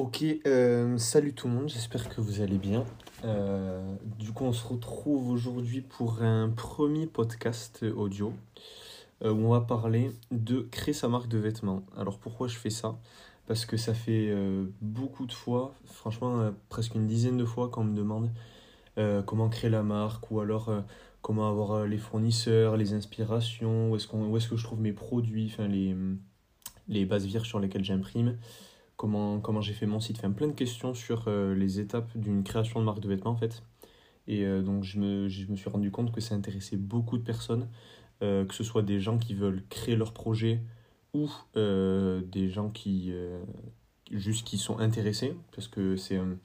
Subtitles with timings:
[0.00, 2.86] Ok, euh, salut tout le monde, j'espère que vous allez bien.
[3.26, 3.82] Euh,
[4.18, 8.32] du coup, on se retrouve aujourd'hui pour un premier podcast audio
[9.22, 11.82] euh, où on va parler de créer sa marque de vêtements.
[11.98, 12.98] Alors pourquoi je fais ça?
[13.46, 14.34] Parce que ça fait
[14.80, 18.30] beaucoup de fois, franchement presque une dizaine de fois qu'on me demande
[19.26, 20.72] comment créer la marque ou alors
[21.20, 24.06] comment avoir les fournisseurs, les inspirations, où est-ce
[24.36, 25.94] est-ce que je trouve mes produits, enfin les,
[26.88, 28.38] les bases vierges sur lesquelles j'imprime
[29.00, 32.44] comment, comment j'ai fait mon site, enfin plein de questions sur euh, les étapes d'une
[32.44, 33.62] création de marque de vêtements en fait.
[34.28, 37.22] Et euh, donc je me, je me suis rendu compte que ça intéressait beaucoup de
[37.22, 37.66] personnes,
[38.22, 40.60] euh, que ce soit des gens qui veulent créer leur projet
[41.14, 43.12] ou des gens qui
[44.12, 46.36] juste qui sont intéressés, parce que c'est un,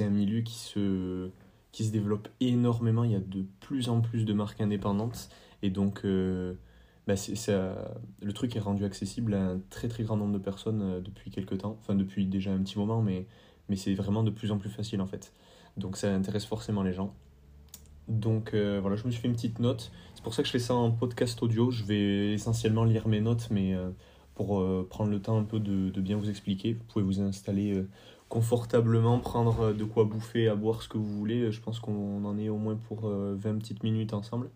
[0.00, 1.30] un milieu qui se,
[1.72, 5.28] qui se développe énormément, il y a de plus en plus de marques indépendantes,
[5.62, 6.04] et donc
[7.08, 7.74] euh, bah, c'est, ça,
[8.22, 11.30] le truc est rendu accessible à un très très grand nombre de personnes euh, depuis
[11.30, 13.26] quelques temps, enfin depuis déjà un petit moment, mais,
[13.68, 15.32] mais c'est vraiment de plus en plus facile en fait.
[15.76, 17.14] Donc ça intéresse forcément les gens.
[18.08, 19.90] Donc euh, voilà, je me suis fait une petite note.
[20.14, 21.70] C'est pour ça que je fais ça en podcast audio.
[21.70, 23.90] Je vais essentiellement lire mes notes, mais euh,
[24.34, 27.20] pour euh, prendre le temps un peu de, de bien vous expliquer, vous pouvez vous
[27.20, 27.88] installer euh,
[28.28, 31.50] confortablement, prendre euh, de quoi bouffer, à boire ce que vous voulez.
[31.50, 34.50] Je pense qu'on en est au moins pour euh, 20 petites minutes ensemble.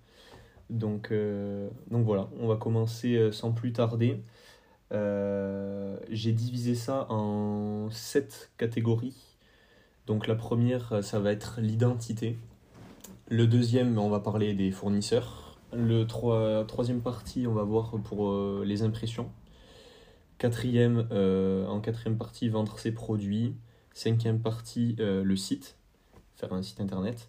[0.70, 4.22] Donc, euh, donc voilà, on va commencer euh, sans plus tarder.
[4.92, 9.36] Euh, j'ai divisé ça en sept catégories.
[10.06, 12.38] Donc la première, ça va être l'identité.
[13.28, 15.58] Le deuxième, on va parler des fournisseurs.
[15.72, 19.30] Le troi- troisième partie, on va voir pour les impressions.
[20.38, 23.54] Quatrième, en quatrième partie, vendre ses produits.
[23.94, 25.76] Cinquième partie, le site,
[26.34, 27.28] faire un site internet.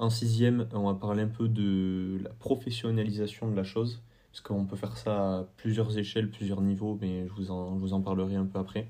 [0.00, 4.00] En sixième, on va parler un peu de la professionnalisation de la chose,
[4.32, 7.80] parce qu'on peut faire ça à plusieurs échelles, plusieurs niveaux, mais je vous en, je
[7.80, 8.88] vous en parlerai un peu après.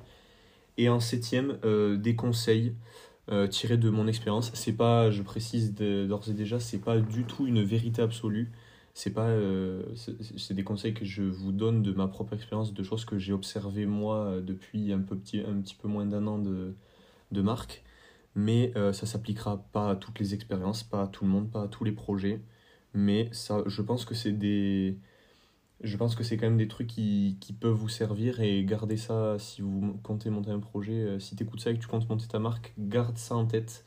[0.79, 2.75] Et en septième, euh, des conseils
[3.29, 4.53] euh, tirés de mon expérience.
[4.55, 8.53] C'est pas, je précise d'ores et déjà, c'est pas du tout une vérité absolue.
[8.95, 12.83] C'est pas, euh, c'est des conseils que je vous donne de ma propre expérience, de
[12.85, 15.43] choses que j'ai observées moi depuis un petit,
[15.83, 17.83] peu moins d'un an de marque.
[18.35, 21.63] Mais euh, ça s'appliquera pas à toutes les expériences, pas à tout le monde, pas
[21.65, 22.41] à tous les projets.
[22.95, 24.99] Mais ça, je pense que c'est des,
[25.83, 28.97] je pense que c'est quand même des trucs qui, qui peuvent vous servir et garder
[28.97, 30.95] ça si vous comptez monter un projet.
[30.95, 33.47] euh, Si tu écoutes ça et que tu comptes monter ta marque, garde ça en
[33.47, 33.85] tête.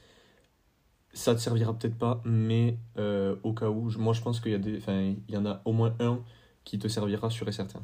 [1.14, 4.56] Ça te servira peut-être pas, mais euh, au cas où, moi je pense qu'il y
[4.56, 4.82] a des,
[5.28, 6.20] il y en a au moins un
[6.64, 7.82] qui te servira sûr et certain.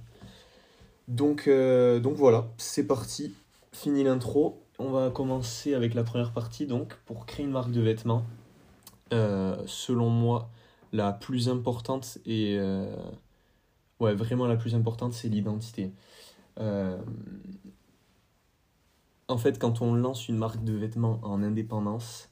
[1.08, 3.34] Donc, donc voilà, c'est parti.
[3.72, 4.64] Fini l'intro.
[4.80, 6.66] On va commencer avec la première partie.
[6.66, 8.26] Donc, pour créer une marque de vêtements,
[9.12, 10.50] euh, selon moi,
[10.94, 12.96] la plus importante et euh,
[14.00, 15.92] ouais, vraiment la plus importante, c'est l'identité.
[16.60, 16.98] Euh,
[19.28, 22.30] en fait, quand on lance une marque de vêtements en indépendance,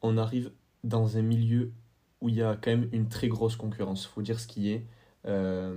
[0.00, 0.50] on arrive
[0.82, 1.72] dans un milieu
[2.22, 4.06] où il y a quand même une très grosse concurrence.
[4.06, 4.86] Faut dire ce qui est.
[5.26, 5.76] Euh,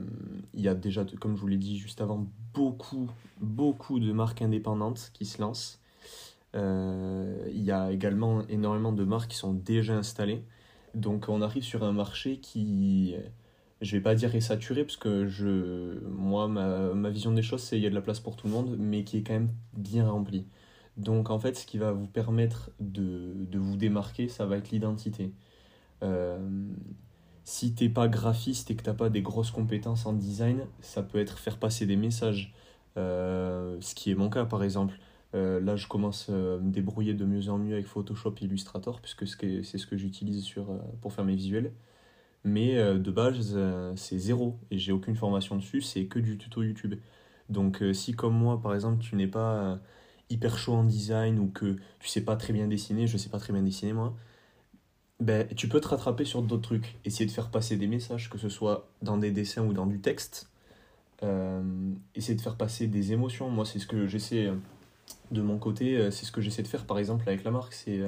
[0.53, 3.09] il y a déjà, comme je vous l'ai dit juste avant, beaucoup,
[3.41, 5.81] beaucoup de marques indépendantes qui se lancent.
[6.55, 10.43] Euh, il y a également énormément de marques qui sont déjà installées.
[10.95, 13.15] Donc on arrive sur un marché qui,
[13.81, 17.61] je vais pas dire est saturé, parce que je, moi, ma, ma vision des choses,
[17.61, 19.33] c'est qu'il y a de la place pour tout le monde, mais qui est quand
[19.33, 20.45] même bien rempli.
[20.97, 24.69] Donc en fait, ce qui va vous permettre de, de vous démarquer, ça va être
[24.71, 25.33] l'identité.
[26.03, 26.37] Euh,
[27.43, 31.19] si t'es pas graphiste et que t'as pas des grosses compétences en design, ça peut
[31.19, 32.53] être faire passer des messages.
[32.97, 34.95] Euh, ce qui est mon cas par exemple.
[35.35, 38.45] Euh, là, je commence euh, à me débrouiller de mieux en mieux avec Photoshop et
[38.45, 40.67] Illustrator, puisque c'est ce que, j'utilise sur,
[41.01, 41.73] pour faire mes visuels.
[42.43, 43.57] Mais de base,
[43.95, 46.95] c'est zéro et j'ai aucune formation dessus, c'est que du tuto YouTube.
[47.49, 49.79] Donc, si comme moi, par exemple, tu n'es pas
[50.29, 53.39] hyper chaud en design ou que tu sais pas très bien dessiner, je sais pas
[53.39, 54.15] très bien dessiner moi,
[55.19, 56.97] ben, tu peux te rattraper sur d'autres trucs.
[57.06, 60.00] Essayer de faire passer des messages, que ce soit dans des dessins ou dans du
[60.00, 60.50] texte.
[61.24, 61.62] Euh,
[62.16, 63.50] essayer de faire passer des émotions.
[63.50, 64.56] Moi, c'est ce que j'essaie euh,
[65.31, 67.74] de mon côté, euh, c'est ce que j'essaie de faire par exemple avec la marque,
[67.74, 68.01] c'est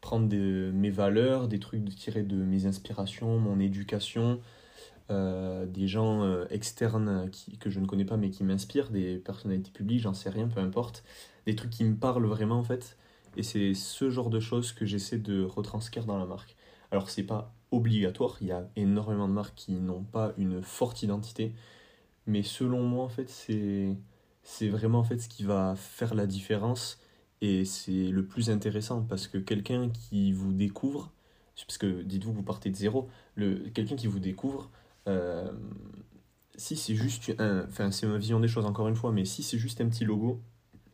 [0.00, 4.40] prendre de, mes valeurs, des trucs de, tirés de mes inspirations, mon éducation,
[5.10, 10.00] des gens externes qui, que je ne connais pas mais qui m'inspirent, des personnalités publiques,
[10.00, 11.04] j'en sais rien, peu importe,
[11.44, 12.96] des trucs qui me parlent vraiment en fait.
[13.36, 16.56] Et c'est ce genre de choses que j'essaie de retranscrire dans la marque.
[16.90, 21.02] Alors c'est pas obligatoire, il y a énormément de marques qui n'ont pas une forte
[21.02, 21.54] identité,
[22.26, 23.96] mais selon moi en fait c'est
[24.42, 27.00] c'est vraiment en fait ce qui va faire la différence
[27.40, 31.12] et c'est le plus intéressant parce que quelqu'un qui vous découvre,
[31.66, 34.70] parce que dites-vous vous partez de zéro, le, quelqu'un qui vous découvre,
[35.08, 35.50] euh,
[36.56, 39.42] si c'est juste un, enfin c'est ma vision des choses encore une fois, mais si
[39.42, 40.40] c'est juste un petit logo,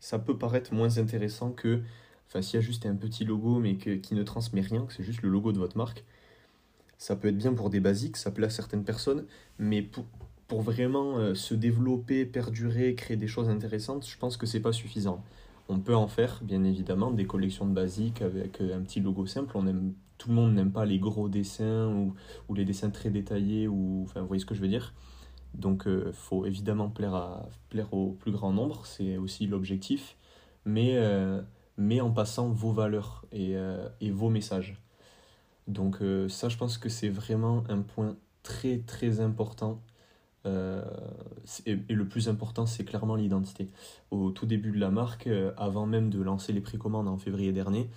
[0.01, 1.83] ça peut paraître moins intéressant que,
[2.29, 4.93] enfin, s'il y a juste un petit logo mais que, qui ne transmet rien, que
[4.93, 6.05] c'est juste le logo de votre marque,
[6.99, 9.25] ça peut être bien pour des basiques, ça plaît à certaines personnes,
[9.59, 10.05] mais pour,
[10.49, 14.73] pour vraiment euh, se développer, perdurer, créer des choses intéressantes, je pense que c'est pas
[14.73, 15.23] suffisant.
[15.69, 19.27] On peut en faire, bien évidemment, des collections de basiques avec euh, un petit logo
[19.27, 19.57] simple.
[19.57, 22.15] On aime, tout le monde n'aime pas les gros dessins ou,
[22.49, 24.95] ou, les dessins très détaillés, ou, enfin, vous voyez ce que je veux dire.
[25.55, 30.17] Donc, il euh, faut évidemment plaire, à, plaire au plus grand nombre, c'est aussi l'objectif,
[30.65, 30.99] mais,
[31.79, 33.55] mais en passant vos valeurs et,
[34.01, 34.77] et vos messages.
[35.67, 35.99] Donc,
[36.29, 39.81] ça, je pense que c'est vraiment un point très, très important
[40.47, 40.83] euh,
[41.67, 43.69] et, le plus important, c'est clairement l'identité.
[44.11, 47.53] Au tout début de la marque, euh, avant même de lancer les précommandes en février
[47.53, 47.91] dernier,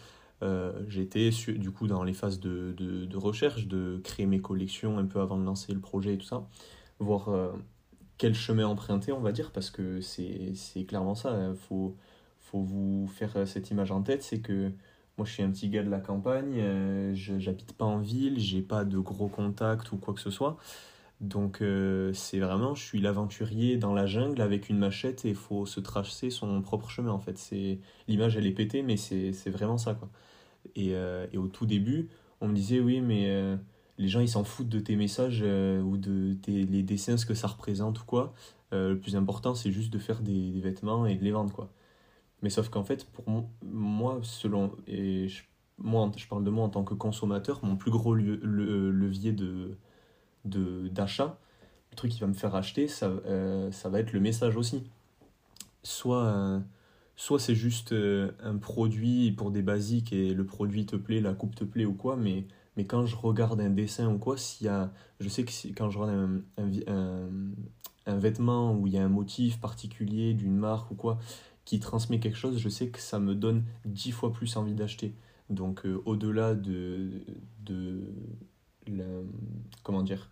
[0.43, 4.97] euh, j'étais du coup dans les phases de, de, de, recherche, de créer mes collections
[4.97, 6.47] un peu avant de lancer le projet et tout ça,
[6.99, 7.29] voir
[8.17, 11.31] quel chemin emprunter, on va dire, parce que c'est clairement ça.
[11.31, 11.55] Il hein.
[11.69, 11.95] faut,
[12.51, 14.71] faut vous faire cette image en tête, c'est que
[15.17, 16.61] moi je suis un petit gars de la campagne,
[17.13, 20.57] je j'habite pas en ville, j'ai pas de gros contacts ou quoi que ce soit.
[21.21, 25.35] Donc euh, c'est vraiment, je suis l'aventurier dans la jungle avec une machette et il
[25.35, 27.37] faut se tracer son propre chemin en fait.
[27.37, 30.09] C'est L'image elle est pétée mais c'est vraiment ça quoi.
[30.75, 32.09] Et, euh, et, au tout début,
[32.41, 33.55] on me disait oui mais euh,
[33.99, 37.35] les gens ils s'en foutent de tes messages ou de tes, les dessins, ce que
[37.35, 38.33] ça représente ou quoi.
[38.71, 41.71] le plus important c'est juste de faire des, vêtements et de les vendre quoi.
[42.41, 43.25] Mais sauf qu'en fait pour
[43.63, 45.43] moi, selon, et je,
[45.77, 49.77] moi je parle de moi en tant que consommateur, mon plus gros levier de
[50.43, 51.37] d'achat,
[51.91, 54.83] le truc qui va me faire acheter, ça, euh, ça va être le message aussi.
[55.83, 56.59] Soit, euh,
[57.15, 61.33] soit c'est juste euh, un produit pour des basiques et le produit te plaît, la
[61.33, 62.45] coupe te plaît ou quoi, mais,
[62.77, 65.89] mais quand je regarde un dessin ou quoi, s'il y a, je sais que quand
[65.89, 67.29] je regarde un, un,
[68.05, 71.19] un, vêtement où il y a un motif particulier d'une marque ou quoi,
[71.65, 75.13] qui transmet quelque chose, je sais que ça me donne dix fois plus envie d'acheter.
[75.49, 77.09] Donc au-delà de,
[77.65, 78.01] de
[79.83, 80.29] comment dire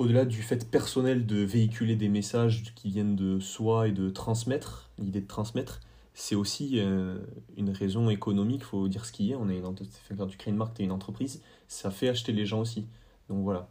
[0.00, 4.88] au-delà du fait personnel de véhiculer des messages qui viennent de soi et de transmettre,
[4.98, 5.80] l'idée de transmettre,
[6.14, 7.18] c'est aussi euh,
[7.58, 9.34] une raison économique, il faut dire ce qui est.
[9.34, 12.60] On est quand tu crées une marque, tu une entreprise, ça fait acheter les gens
[12.60, 12.86] aussi.
[13.28, 13.68] Donc voilà,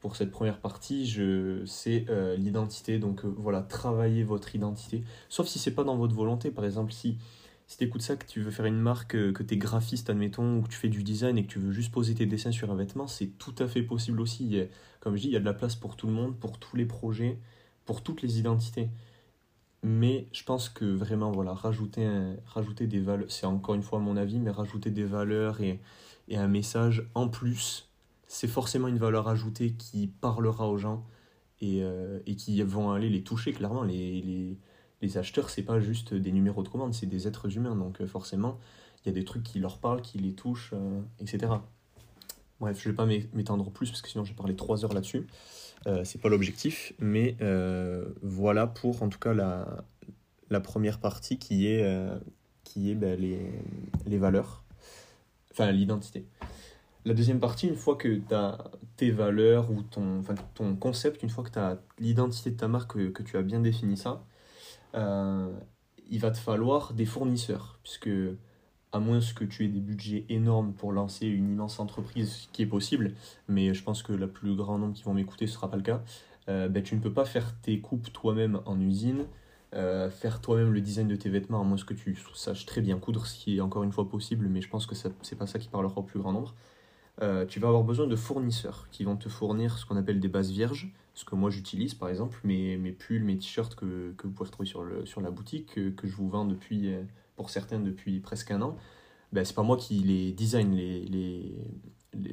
[0.00, 2.98] pour cette première partie, je c'est euh, l'identité.
[2.98, 5.04] Donc euh, voilà, travaillez votre identité.
[5.28, 6.50] Sauf si c'est pas dans votre volonté.
[6.50, 7.18] Par exemple, si
[7.66, 10.10] si tu écoutes ça, que tu veux faire une marque, euh, que tu es graphiste,
[10.10, 12.50] admettons, ou que tu fais du design et que tu veux juste poser tes dessins
[12.50, 14.58] sur un vêtement, c'est tout à fait possible aussi.
[15.00, 16.76] comme je dis, il y a de la place pour tout le monde, pour tous
[16.76, 17.38] les projets,
[17.84, 18.88] pour toutes les identités.
[19.82, 22.06] Mais je pense que vraiment, voilà, rajouter,
[22.86, 25.80] des valeurs, c'est encore une fois mon avis, mais rajouter des valeurs et
[26.32, 27.89] un message en plus,
[28.32, 31.04] c'est forcément une valeur ajoutée qui parlera aux gens
[31.60, 33.82] et, euh, et qui vont aller les toucher clairement.
[33.82, 34.56] Les, les,
[35.02, 37.74] les acheteurs, c'est pas juste des numéros de commande, c'est des êtres humains.
[37.74, 38.60] Donc euh, forcément,
[39.02, 41.54] il y a des trucs qui leur parlent, qui les touchent, euh, etc.
[42.60, 45.26] Bref, je vais pas m'étendre plus parce que sinon j'ai parlé trois heures là-dessus.
[46.04, 47.36] C'est pas l'objectif, mais
[48.20, 49.82] voilà pour en tout cas la,
[50.50, 51.82] la première partie qui est,
[52.64, 53.50] qui est ben, les,
[54.04, 54.62] les valeurs,
[55.50, 56.26] enfin l'identité.
[57.04, 61.22] La deuxième partie, une fois que tu as tes valeurs ou ton, enfin, ton concept,
[61.22, 63.96] une fois que tu as l'identité de ta marque, que, que, tu as bien défini
[63.96, 64.24] ça,
[64.94, 65.50] euh,
[66.10, 68.10] il va te falloir des fournisseurs, puisque
[68.92, 72.66] à moins que tu aies des budgets énormes pour lancer une immense entreprise, qui est
[72.66, 73.14] possible,
[73.48, 75.76] mais je pense que la plus grand nombre qui vont m'écouter, ce ne sera pas
[75.76, 76.02] le cas,
[76.48, 79.26] euh, ben, tu ne peux pas faire tes coupes toi-même en usine,
[79.74, 82.98] euh, faire toi-même le design de tes vêtements, à moins que tu saches très bien
[82.98, 85.46] coudre, ce qui est encore une fois possible, mais je pense que ce n'est pas
[85.46, 86.54] ça qui parlera au plus grand nombre.
[87.48, 90.50] Tu vas avoir besoin de fournisseurs qui vont te fournir ce qu'on appelle des bases
[90.50, 94.32] vierges, ce que moi j'utilise par exemple, mes, mes pulls, mes t-shirts que, que, vous
[94.32, 97.02] pouvez trouver sur, le, sur la boutique, que, que, je vous vends depuis, euh,
[97.36, 98.76] pour certains depuis presque un an,
[99.32, 101.54] ben, c'est pas moi qui les design, les, les,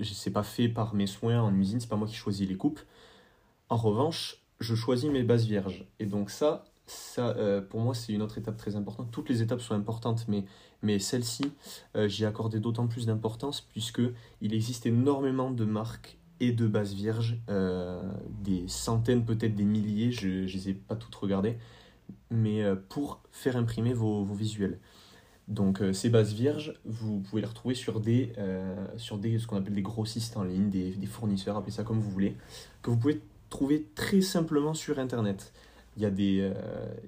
[0.03, 2.79] c'est pas fait par mes soins en usine, c'est pas moi qui choisis les coupes.
[3.69, 5.85] En revanche, je choisis mes bases vierges.
[5.99, 9.11] Et donc ça, ça euh, pour moi, c'est une autre étape très importante.
[9.11, 10.45] Toutes les étapes sont importantes, mais,
[10.81, 11.51] mais celle-ci,
[11.95, 14.01] euh, j'y ai accordé d'autant plus d'importance puisque
[14.41, 18.01] il existe énormément de marques et de bases vierges, euh,
[18.39, 21.57] des centaines, peut-être des milliers, je ne les ai pas toutes regardées,
[22.31, 24.79] mais pour faire imprimer vos, vos visuels.
[25.47, 28.33] Donc ces bases vierges, vous pouvez les retrouver sur des,
[28.97, 31.99] sur des ce qu'on appelle des grossistes en ligne, des, des, fournisseurs, appelez ça comme
[31.99, 32.37] vous voulez,
[32.81, 35.51] que vous pouvez trouver très simplement sur Internet.
[35.97, 36.53] Il y a, des,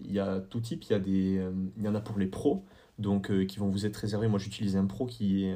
[0.01, 1.41] il y a tout type, il y, a des,
[1.77, 2.65] il y en a pour les pros,
[2.97, 4.27] donc qui vont vous être réservés.
[4.27, 5.55] Moi j'utilise un pro qui est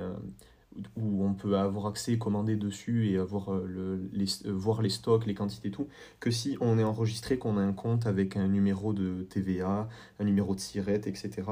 [0.95, 5.33] où on peut avoir accès, commander dessus et avoir le, les, voir les stocks, les
[5.33, 5.87] quantités, tout,
[6.19, 9.87] que si on est enregistré, qu'on a un compte avec un numéro de TVA,
[10.19, 11.43] un numéro de SIRET, etc.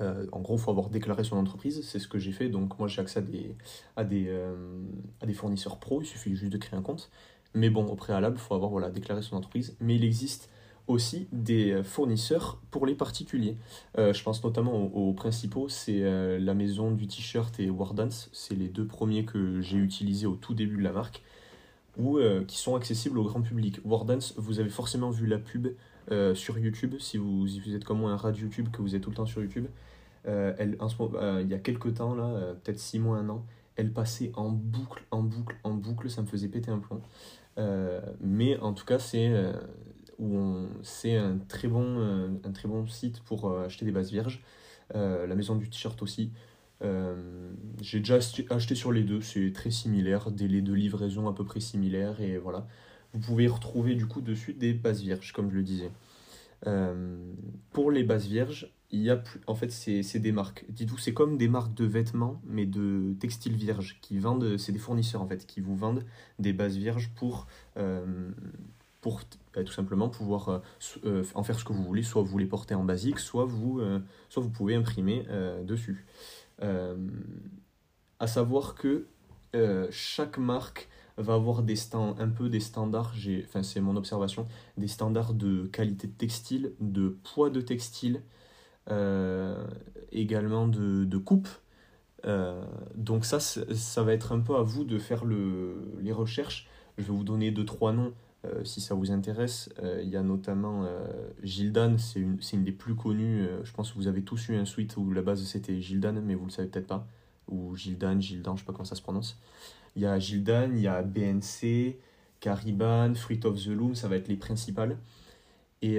[0.00, 2.48] en gros, il faut avoir déclaré son entreprise, c'est ce que j'ai fait.
[2.48, 3.56] Donc, moi, j'ai accès à des,
[3.96, 4.30] à, des,
[5.20, 7.10] à des fournisseurs pro, il suffit juste de créer un compte.
[7.54, 9.76] Mais bon, au préalable, il faut avoir voilà, déclaré son entreprise.
[9.80, 10.48] Mais il existe
[10.92, 13.56] aussi des fournisseurs pour les particuliers.
[13.98, 18.28] Euh, je pense notamment aux, principaux, c'est euh, la maison du t-shirt et Wardance.
[18.32, 21.22] C'est les deux premiers que j'ai utilisés au tout début de la marque,
[21.98, 23.80] ou euh, qui sont accessibles au grand public.
[23.84, 25.68] Wardance, vous avez forcément vu la pub
[26.34, 29.08] sur YouTube, si vous, vous êtes comme moi un rat YouTube, que vous êtes tout
[29.08, 29.66] le temps sur YouTube.
[30.24, 30.76] elle,
[31.40, 33.46] il y a quelques temps, là, peut-être six mois, un an,
[33.76, 37.00] elle passait en boucle, en boucle, en boucle, ça me faisait péter un plomb.
[38.20, 39.32] mais en tout cas, c'est
[40.82, 44.42] c'est un, très bon, euh, un très bon site pour euh, acheter des bases vierges.
[44.94, 46.30] Euh, la maison du t-shirt aussi.
[47.80, 51.60] J'ai déjà acheté sur les deux, c'est très similaire, délai de livraison à peu près
[51.60, 52.66] similaire et voilà.
[53.12, 55.92] Vous pouvez retrouver du coup dessus des bases vierges, comme je le disais.
[57.70, 60.64] pour les bases vierges, il y a plus, en fait c'est des marques.
[60.70, 64.80] Dites-vous, c'est comme des marques de vêtements, mais de textiles vierges qui vendent, c'est des
[64.80, 66.04] fournisseurs en fait qui vous vendent
[66.40, 67.46] des bases vierges pour
[69.02, 69.20] pour
[69.52, 70.58] bah, tout simplement pouvoir euh,
[71.04, 72.02] euh, en faire ce que vous voulez.
[72.02, 75.26] Soit vous les portez en basique, soit vous, euh, soit vous pouvez imprimer
[75.64, 76.06] dessus.
[78.18, 79.06] à savoir que
[79.90, 84.46] chaque marque va avoir des stands, un peu des standards, enfin c'est mon observation,
[84.78, 88.22] des standards de qualité de textile, de poids de textile,
[90.12, 91.48] également de, de coupe.
[92.94, 96.68] donc ça, ça va être un peu à vous de faire le, les recherches.
[96.98, 98.12] Je vais vous donner deux, trois noms
[98.44, 101.06] euh, si ça vous intéresse, euh, il y a notamment euh,
[101.44, 103.46] Gildan, c'est une, une, des plus connues.
[103.62, 106.34] je pense que vous avez tous eu un suite où la base c'était Gildan, mais
[106.34, 107.06] vous le savez peut-être pas.
[107.48, 109.38] Ou Gildan, Gildan, je sais pas comment ça se prononce.
[109.94, 111.98] Il y a Gildan, il y a BNC,
[112.40, 114.98] Cariban, Fruit of the Loom, ça va être les principales.
[115.82, 115.98] Et,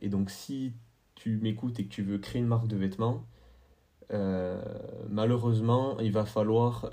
[0.00, 0.72] et donc si
[1.16, 3.24] tu m'écoutes et que tu veux créer une marque de vêtements,
[5.08, 6.90] malheureusement, il va falloir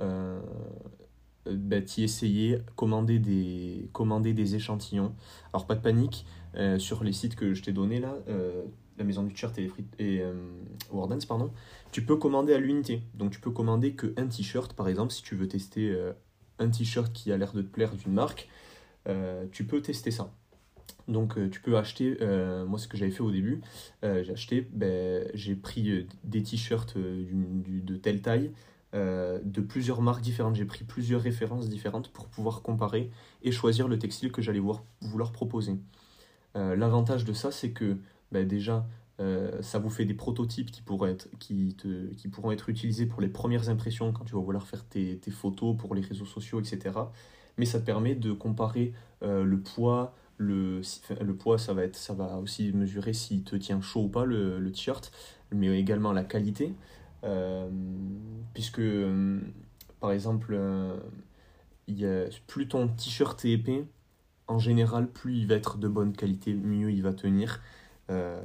[1.56, 5.13] bah, t'y essayer, commander des, commander des échantillons.
[5.54, 6.25] Alors pas de panique,
[6.56, 8.63] euh, sur les sites que je t'ai donné là, euh,
[8.98, 10.24] la maison du t-shirt et, et
[10.92, 11.51] Wardens, pardon,
[11.92, 13.04] tu peux commander à l'unité.
[13.13, 15.96] Donc tu peux commander que un t-shirt, par exemple, si tu veux tester
[16.58, 18.50] un t-shirt qui a l'air de te plaire d'une marque,
[19.51, 20.34] tu peux tester ça.
[21.08, 22.18] Donc tu peux acheter,
[22.68, 23.62] moi ce que j'avais fait au début,
[24.01, 28.51] j'ai acheté, ben, j'ai pris des t-shirts de telle taille,
[28.98, 30.56] euh, de plusieurs marques différentes.
[30.56, 33.12] J'ai pris plusieurs références différentes pour pouvoir comparer
[33.44, 34.62] et choisir le textile que j'allais
[35.01, 35.77] vouloir proposer.
[36.56, 37.98] Euh, l'avantage de ça, c'est que
[38.32, 38.88] bah, déjà,
[39.20, 44.25] euh, ça vous fait des prototypes qui, pourront être utilisés pour les premières impressions quand
[44.25, 46.96] tu vas vouloir faire tes, photos pour les réseaux sociaux, etc.
[47.60, 50.82] Mais ça te permet de comparer le poids, le,
[51.38, 54.72] poids, ça va, être, ça va aussi mesurer s'il te tient chaud ou pas le
[54.72, 55.12] t-shirt,
[55.51, 56.74] mais également la qualité.
[57.24, 57.70] Euh,
[58.54, 59.40] puisque, euh,
[60.00, 60.98] par exemple, euh,
[62.48, 63.86] plus ton t-shirt est épais,
[64.48, 67.62] en général, plus il va être de bonne qualité, mieux il va tenir.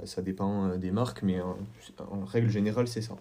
[0.04, 1.56] ça dépend des marques, mais en,
[2.24, 3.16] règle générale, c'est ça.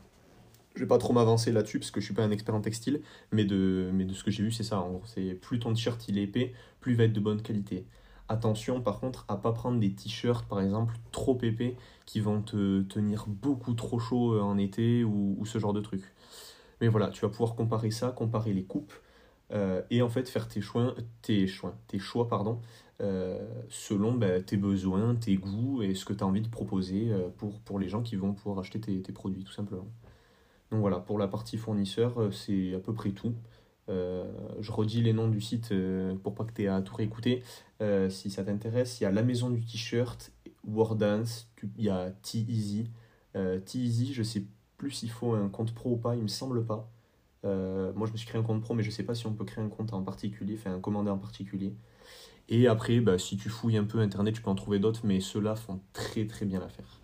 [0.75, 3.01] Je vais pas trop m'avancer là-dessus parce que je suis pas un expert en textile,
[3.31, 4.79] mais de, mais de ce que j'ai vu, c'est ça.
[4.79, 7.85] En c'est plus ton t-shirt il est épais, plus il va être de bonne qualité.
[8.29, 11.75] Attention par contre à pas prendre des t-shirts par exemple trop épais
[12.11, 16.03] qui vont te tenir beaucoup trop chaud euh, en été ou, ce genre de truc.
[16.81, 18.91] Mais voilà, tu vas pouvoir comparer ça, comparer les coupes
[19.53, 22.59] euh, et en fait faire tes choix, tes choix, tes choix pardon,
[22.99, 23.39] euh,
[23.69, 27.79] selon bah, tes besoins, tes goûts et ce que tu as envie de proposer pour,
[27.79, 29.87] les gens qui vont pouvoir acheter tes, produits tout simplement.
[30.69, 33.35] Donc voilà, pour la partie fournisseur, c'est à peu près tout.
[33.87, 35.73] Je redis les noms du site
[36.23, 37.43] pour pas que tu aies à tout réécouter.
[38.09, 40.31] Si ça t'intéresse, il y La Maison du T-shirt,
[40.67, 42.89] Wordance, il y a T-Easy.
[43.33, 44.43] T-Easy, je sais
[44.77, 46.89] plus s'il faut un compte pro ou pas, il me semble pas.
[47.43, 49.45] moi, je me suis créé un compte pro, mais je sais pas si on peut
[49.45, 51.73] créer un compte en particulier, enfin un commandé en particulier.
[52.49, 55.19] Et après, bah, si tu fouilles un peu Internet, tu peux en trouver d'autres, mais
[55.21, 56.99] ceux-là font très très bien l'affaire.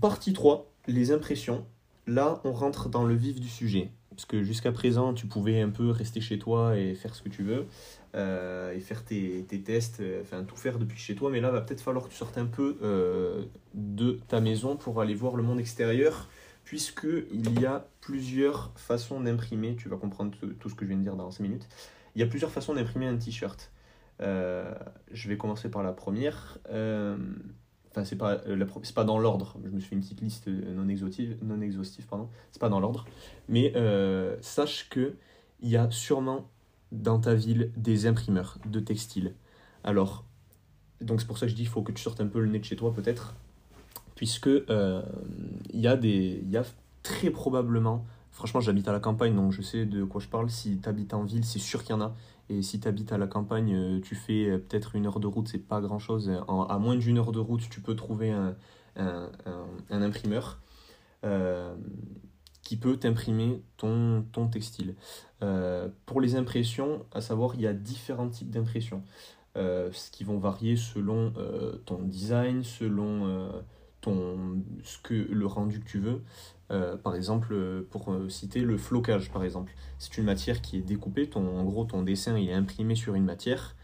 [0.00, 1.64] partie 3, les impressions.
[2.06, 3.90] Là, on rentre dans le vif du sujet.
[4.10, 7.28] Parce que jusqu'à présent, tu pouvais un peu rester chez toi et faire ce que
[7.28, 7.66] tu veux,
[8.16, 11.30] euh, et faire tes, tes, tests, euh, enfin tout faire depuis chez toi.
[11.30, 15.00] Mais là, va peut-être falloir que tu sortes un peu euh, de ta maison pour
[15.00, 16.28] aller voir le monde extérieur,
[16.64, 19.76] puisqu'il y a plusieurs façons d'imprimer.
[19.76, 21.68] Tu vas comprendre tout ce que je viens de dire dans 5 minutes.
[22.16, 23.70] Il y a plusieurs façons d'imprimer un t-shirt.
[24.18, 26.58] je vais commencer par la première.
[26.68, 28.40] enfin c'est pas,
[28.96, 32.06] pas dans l'ordre, je me suis fait une petite liste non exhaustive, non exhaustive
[32.50, 33.04] c'est pas dans l'ordre,
[33.48, 33.72] mais
[34.40, 35.14] sache que
[35.60, 36.48] il y a sûrement
[36.92, 39.34] dans ta ville des imprimeurs de textiles.
[39.84, 40.24] Alors,
[41.00, 42.48] donc c'est pour ça que je dis il faut que tu sortes un peu le
[42.48, 43.34] nez de chez toi peut-être,
[44.14, 46.64] puisque il y, a des, y a
[47.02, 48.04] très probablement
[48.40, 50.48] Franchement, j'habite à la campagne, donc je sais de quoi je parle.
[50.50, 52.14] Si tu habites en ville, c'est sûr qu'il y en a.
[52.48, 55.26] Et si tu habites à la campagne, euh, tu fais euh, peut-être une heure de
[55.26, 56.30] route, c'est pas grand-chose.
[56.48, 58.54] À moins d'une heure de route, tu peux trouver un,
[59.90, 60.60] imprimeur
[61.24, 61.74] euh,
[62.62, 64.94] qui peut t'imprimer ton, ton textile.
[66.06, 69.02] pour les impressions, à savoir, il y a différents types d'impressions.
[69.56, 71.32] ce qui vont varier selon
[71.86, 73.50] ton design, selon
[74.00, 76.22] ton, ce que, le rendu que tu veux.
[76.70, 79.72] Euh, par exemple, euh, pour euh, citer le flocage, par exemple.
[79.98, 81.28] C'est une matière qui est découpée.
[81.28, 83.74] Ton, en gros, ton dessin il est imprimé sur une matière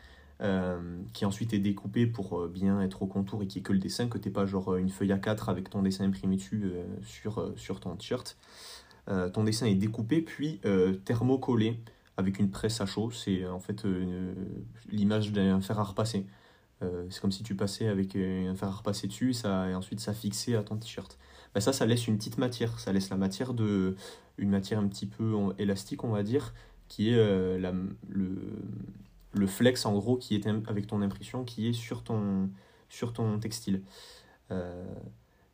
[1.12, 4.06] qui ensuite est découpée pour bien être au contour et qui est que le dessin,
[4.08, 7.96] que t'es pas genre une feuille A4 avec ton dessin imprimé dessus sur, sur ton
[7.96, 8.36] t-shirt.
[9.06, 10.60] ton dessin est découpé puis
[11.06, 11.80] thermocollé
[12.18, 13.10] avec une presse à chaud.
[13.10, 13.86] C'est en fait
[14.90, 16.26] l'image d'un fer à repasser.
[16.82, 20.54] c'est comme si tu passais avec un fer à repasser dessus et ensuite ça fixait
[20.54, 21.16] à ton t-shirt.
[21.56, 22.78] Bah, ça, ça laisse une petite matière.
[22.78, 23.96] Ça laisse la matière de.
[24.36, 26.52] Une matière un petit peu élastique, on va dire,
[26.86, 27.72] qui est euh, la,
[28.10, 28.36] le,
[29.36, 32.50] le flex, en gros, qui est avec ton impression, qui est sur ton,
[32.88, 33.82] sur ton textile.
[34.50, 34.84] Euh,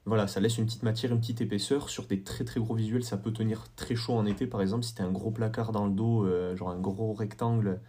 [0.05, 1.89] voilà, ça laisse une petite matière, une petite épaisseur.
[1.89, 4.85] Sur des très très gros visuels, ça peut tenir très chaud en été, par exemple,
[4.85, 7.81] si tu un gros placard dans le dos, euh, genre un gros rectangle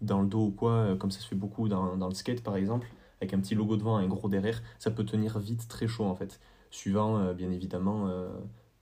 [0.00, 2.56] dans le dos ou quoi, comme ça se fait beaucoup dans, dans le skate, par
[2.56, 2.88] exemple,
[3.20, 6.04] avec un petit logo devant et un gros derrière, ça peut tenir vite très chaud
[6.04, 6.40] en fait
[6.70, 8.28] suivant euh, bien évidemment euh,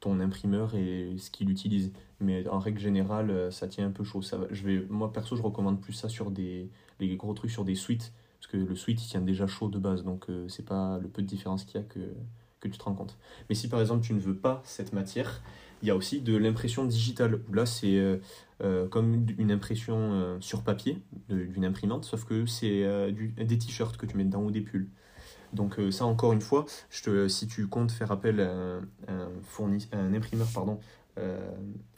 [0.01, 1.93] ton imprimeur et ce qu'il utilise.
[2.21, 4.23] Mais en règle générale, euh, ça tient un peu chaud.
[4.23, 7.65] Ça je vais, moi perso, je recommande plus ça sur des les gros trucs sur
[7.65, 10.99] des suites parce que le suite il tient déjà chaud de base, donc c'est pas
[10.99, 11.99] le peu de différence qu'il y a que,
[12.61, 13.19] que tu te rends compte.
[13.49, 15.43] Mais si par exemple tu ne veux pas cette matière,
[15.83, 18.21] il y a aussi de l'impression digitale où là c'est
[18.91, 24.25] comme une impression sur papier d'une imprimante, sauf que c'est des t-shirts que tu mets
[24.25, 24.89] dedans ou des pulls.
[25.53, 29.31] Donc euh, ça, encore une fois, je te, si tu comptes faire appel à un,
[29.93, 30.79] un imprimeur pardon,
[31.19, 31.51] euh,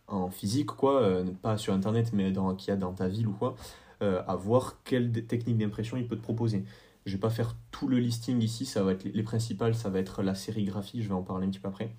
[0.07, 3.33] en physique, quoi, euh, pas sur Internet, mais qu'il y a dans ta ville ou
[3.33, 3.57] quoi,
[4.01, 6.65] à voir quelle technique d'impression il peut te proposer.
[7.05, 9.99] Je vais pas faire tout le listing ici, ça va être les, principales, ça va
[9.99, 11.95] être la sérigraphie, je vais en parler un petit peu après,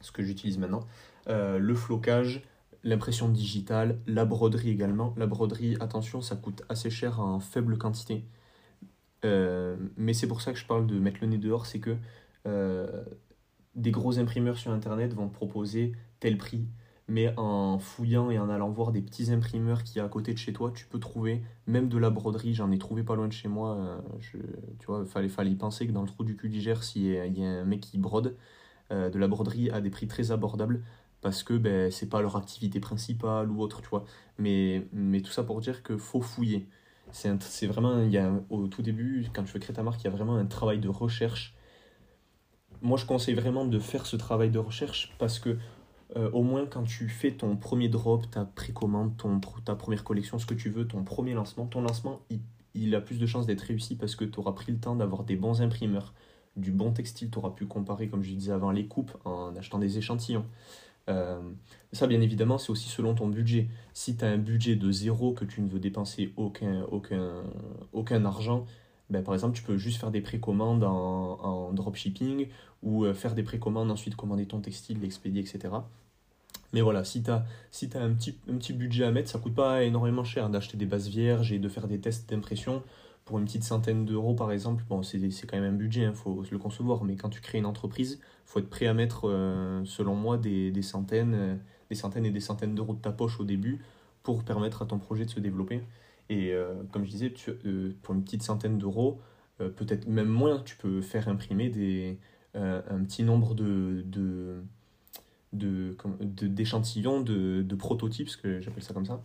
[0.00, 0.80] ce que j'utilise maintenant,
[1.26, 2.42] le flocage,
[2.82, 5.14] l'impression digitale, la broderie également.
[5.18, 8.24] La broderie, attention, ça coûte assez cher en faible quantité.
[9.24, 11.96] Euh, mais c'est pour ça que je parle de mettre le nez dehors, c'est que
[12.46, 13.04] euh,
[13.74, 16.66] des gros imprimeurs sur Internet vont proposer tel prix,
[17.08, 20.32] mais en fouillant et en allant voir des petits imprimeurs qui y a à côté
[20.34, 22.54] de chez toi, tu peux trouver même de la broderie.
[22.54, 23.76] J'en ai trouvé pas loin de chez moi.
[23.76, 23.98] Euh,
[24.78, 27.44] tu vois, fallait, fallait y penser que dans le trou du cul d'Iger, s'il y,
[27.44, 28.36] a un mec qui brode,
[28.90, 30.82] de la broderie à des prix très abordables
[31.20, 34.04] parce que ben, c'est pas leur activité principale ou autre, tu vois.
[34.38, 36.68] Mais, mais tout ça pour dire que faut fouiller.
[37.12, 40.04] C'est vraiment, il y a, au tout début, quand tu veux créer ta marque, il
[40.04, 41.54] y a vraiment un travail de recherche.
[42.82, 45.58] Moi, je conseille vraiment de faire ce travail de recherche parce que,
[46.16, 50.38] euh, au moins, quand tu fais ton premier drop, ta précommande, ton, ta première collection,
[50.38, 52.40] ce que tu veux, ton premier lancement, ton lancement, il,
[52.74, 55.24] il a plus de chances d'être réussi parce que tu auras pris le temps d'avoir
[55.24, 56.14] des bons imprimeurs,
[56.56, 59.78] du bon textile, tu auras pu comparer, comme je disais avant, les coupes en achetant
[59.78, 60.44] des échantillons.
[61.08, 61.40] Euh,
[61.92, 63.68] ça, bien évidemment, c'est aussi selon ton budget.
[63.94, 67.42] Si tu un budget de zéro, que tu ne veux dépenser aucun, aucun,
[67.92, 68.66] aucun argent,
[69.10, 72.48] ben, par exemple, tu peux juste faire des précommandes en, dropshipping
[72.82, 75.74] ou euh, faire des précommandes, ensuite commander ton textile, l'expédier, etc.
[76.72, 77.44] Mais voilà, si tu as
[77.94, 81.08] un, petit, un petit budget à mettre, ça coûte pas énormément cher d'acheter des bases
[81.08, 82.82] vierges et de faire des tests d'impression
[83.28, 86.14] pour une petite centaine d'euros par exemple, bon, c'est quand même un budget, il hein,
[86.14, 89.28] faut le concevoir, mais quand tu crées une entreprise, il faut être prêt à mettre,
[89.28, 91.54] euh, selon moi, des, centaines, euh,
[91.90, 93.84] des centaines et des centaines d'euros de ta poche au début
[94.22, 95.82] pour permettre à ton projet de se développer.
[96.30, 97.34] Et euh, comme je disais,
[98.00, 99.20] pour une petite centaine d'euros,
[99.58, 102.18] peut-être même moins, tu peux faire imprimer des,
[102.54, 104.62] un petit nombre de,
[105.52, 109.20] d'échantillons, de, prototypes, que j'appelle ça comme ça,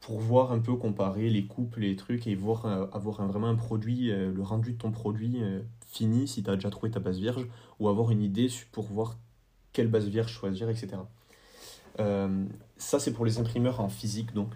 [0.00, 3.54] pour voir un peu comparer les coupes, les trucs et voir euh, avoir vraiment un
[3.54, 5.40] produit, euh, le rendu de ton produit
[5.86, 7.46] fini si tu as déjà trouvé ta base vierge
[7.80, 9.16] ou avoir une idée pour voir
[9.72, 10.98] quelle base vierge choisir, etc.
[12.76, 14.50] ça, c'est pour les imprimeurs en physique, donc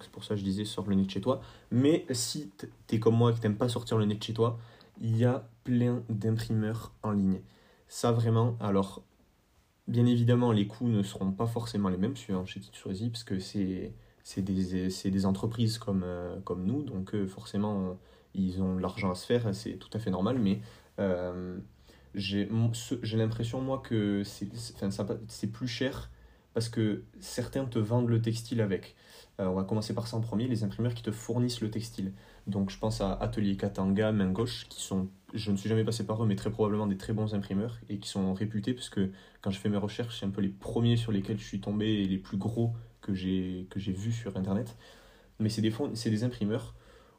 [0.00, 1.40] c'est pour ça que je disais sors le nez de chez toi.
[1.70, 4.34] Mais si tu es comme moi et que tu pas sortir le nez de chez
[4.34, 4.58] toi,
[5.00, 7.40] il y a plein d'imprimeurs en ligne.
[7.88, 9.02] Ça, vraiment, alors,
[9.88, 13.08] bien évidemment, les coûts ne seront pas forcément les mêmes suivant chez qui tu choisis,
[13.08, 17.98] parce que c'est c'est des, des, entreprises comme, euh, comme nous, donc euh, forcément,
[18.34, 20.60] ils ont de l'argent à se faire, c'est tout à fait normal, mais
[22.14, 22.46] j'ai
[23.16, 26.10] l'impression, moi, que c'est plus cher
[26.54, 28.94] parce que certains te vendent le textile avec.
[29.40, 32.12] Euh, on va commencer par ça en premier, les imprimeurs qui te fournissent le textile.
[32.46, 36.04] Donc je pense à Atelier Katanga, Main Gauche, qui sont, je ne suis jamais passé
[36.04, 39.10] par eux, mais très probablement des très bons imprimeurs et qui sont réputés parce que
[39.40, 41.86] quand je fais mes recherches, c'est un peu les premiers sur lesquels je suis tombé
[41.86, 44.76] et les plus gros que j'ai vus sur Internet.
[45.38, 46.74] Mais c'est des, des imprimeurs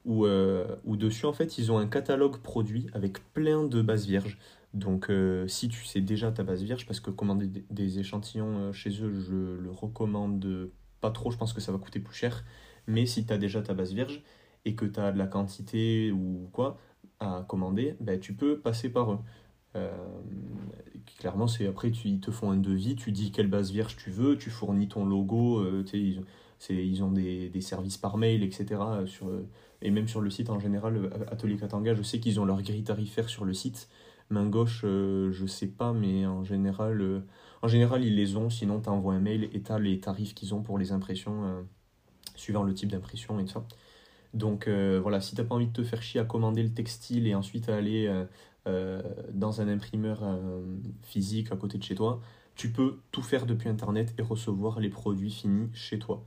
[0.06, 4.08] où, euh, où dessus, en fait, ils ont un catalogue produit avec plein de bases
[4.08, 4.38] vierges.
[4.74, 8.90] Donc euh, si tu sais déjà ta base vierge, parce que commander des échantillons chez
[9.04, 12.44] eux, je le recommande pas trop, je pense que ça va coûter plus cher.
[12.88, 14.24] Mais si tu as déjà ta base vierge
[14.66, 16.80] et que tu as de la quantité ou quoi
[17.20, 19.20] à commander, ben, tu peux passer par eux.
[19.76, 19.92] Euh,
[21.20, 24.10] clairement, c'est après, tu, ils te font un devis, tu dis quelle base vierge tu
[24.12, 26.22] veux, tu fournis ton logo, euh, ils,
[26.70, 28.82] ils, ont des, des, services par mail, etc.
[29.06, 29.28] Sur,
[29.82, 32.84] et même sur le site en général, Atelier Katanga, je sais qu'ils ont leur grille
[32.84, 33.90] tarifaire sur le site.
[34.30, 37.24] Main gauche, euh, je sais pas, mais en général,
[37.64, 40.54] en général, ils les ont, sinon tu envoies un mail et tu les tarifs qu'ils
[40.54, 41.62] ont pour les impressions, euh,
[42.36, 43.66] suivant le type d'impression et tout ça.
[44.34, 47.26] Donc euh, voilà, si t'as pas envie de te faire chier à commander le textile
[47.26, 48.26] et ensuite à aller euh,
[48.66, 50.24] dans un imprimeur
[51.02, 52.22] physique à côté de chez toi,
[52.56, 56.24] tu peux tout faire depuis Internet et recevoir les produits finis chez toi.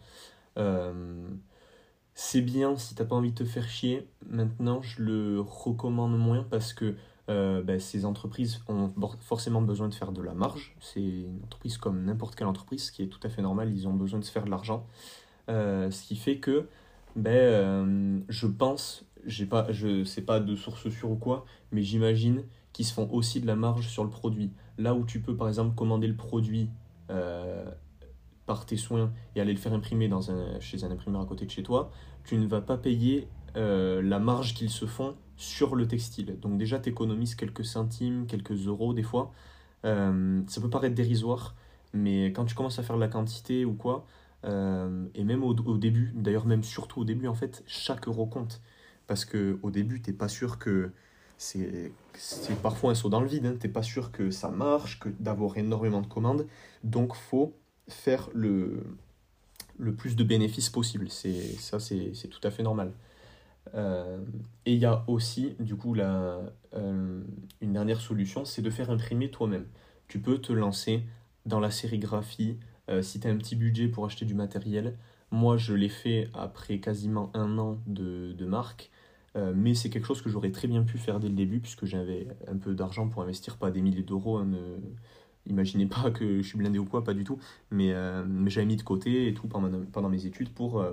[2.14, 4.08] c'est bien si t'as pas envie de te faire chier.
[4.28, 6.94] Maintenant, je le recommande moins parce que
[7.28, 10.76] euh, ben, ces entreprises ont forcément besoin de faire de la marge.
[10.80, 13.88] C'est une entreprise comme n'importe quelle entreprise, ce qui est tout à fait normal, ils
[13.88, 14.86] ont besoin de se faire de l'argent.
[15.48, 16.68] Euh, ce qui fait que
[17.16, 21.82] ben, euh, je pense, j'ai pas, je sais pas de source sûre ou quoi, mais
[21.82, 24.52] j'imagine qu'ils se font aussi de la marge sur le produit.
[24.78, 26.70] Là où tu peux par exemple commander le produit
[28.46, 31.46] par tes soins et aller le faire imprimer dans un, chez un imprimeur à côté
[31.46, 31.90] de chez toi,
[32.24, 36.38] tu ne vas pas payer la marge qu'ils se font sur le textile.
[36.40, 39.32] Donc déjà, tu économises quelques centimes, quelques euros des fois.
[39.84, 41.54] Euh, ça peut paraître dérisoire,
[41.92, 44.06] mais quand tu commences à faire de la quantité ou quoi,
[44.44, 48.60] euh, et même au, début, d'ailleurs même surtout au début, en fait, chaque euro compte.
[49.06, 50.90] Parce que au début, t'es pas sûr que
[51.36, 51.92] c'est
[52.62, 53.56] parfois un saut dans le vide, hein.
[53.58, 56.46] t'es pas sûr que ça marche, que d'avoir énormément de commandes,
[56.82, 57.54] donc faut
[57.88, 58.82] faire le,
[59.78, 61.08] le plus de bénéfices possible.
[61.10, 62.92] Ça, c'est tout à fait normal.
[63.74, 64.18] Euh,
[64.64, 66.40] et il y a aussi, du coup, la,
[66.74, 67.22] euh,
[67.60, 69.66] une dernière solution, c'est de faire imprimer toi-même.
[70.08, 71.02] Tu peux te lancer
[71.46, 74.96] dans la sérigraphie euh, si tu as un petit budget pour acheter du matériel.
[75.32, 78.90] Moi, je l'ai fait après quasiment un an de, de marque,
[79.54, 82.26] mais c'est quelque chose que j'aurais très bien pu faire dès le début, puisque j'avais
[82.48, 84.38] un peu d'argent pour investir, pas des milliers d'euros.
[84.38, 84.58] Hein, ne...
[85.48, 87.38] Imaginez pas que je suis blindé ou quoi, pas du tout,
[87.70, 87.94] mais,
[88.26, 90.84] mais j'avais mis de côté et tout pendant, mes études pour,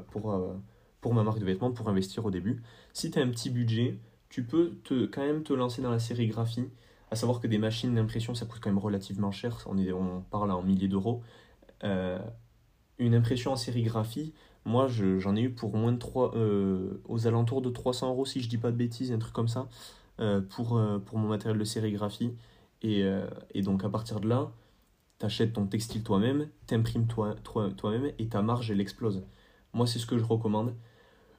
[1.02, 2.62] pour ma marque de vêtements pour investir au début.
[2.94, 3.98] Si tu as un petit budget,
[4.30, 4.80] tu peux
[5.12, 6.66] quand même te lancer dans la sérigraphie,
[7.12, 10.64] à savoir que des machines d'impression, ça coûte quand même relativement cher, on, parle en
[10.64, 11.22] milliers d'euros.
[11.84, 12.18] Euh,
[12.98, 14.34] une impression en sérigraphie,
[14.66, 18.42] moi j'en ai eu pour moins de 3, euh, aux alentours de 300 euros si
[18.42, 19.68] je dis pas de bêtises, un truc comme ça,
[20.20, 22.34] euh, pour, pour mon matériel de sérigraphie.
[22.82, 23.04] Et,
[23.54, 24.52] et donc à partir de là,
[25.20, 29.24] tu achètes ton textile toi-même, t'imprimes toi, toi, toi-même et ta marge elle explose.
[29.74, 30.76] Moi c'est ce que je recommande.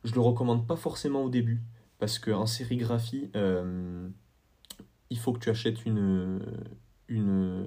[0.04, 1.62] Je le recommande pas forcément au début,
[1.98, 4.08] parce qu'en sérigraphie, euh,
[5.10, 6.40] il faut que tu achètes une,
[7.08, 7.66] une,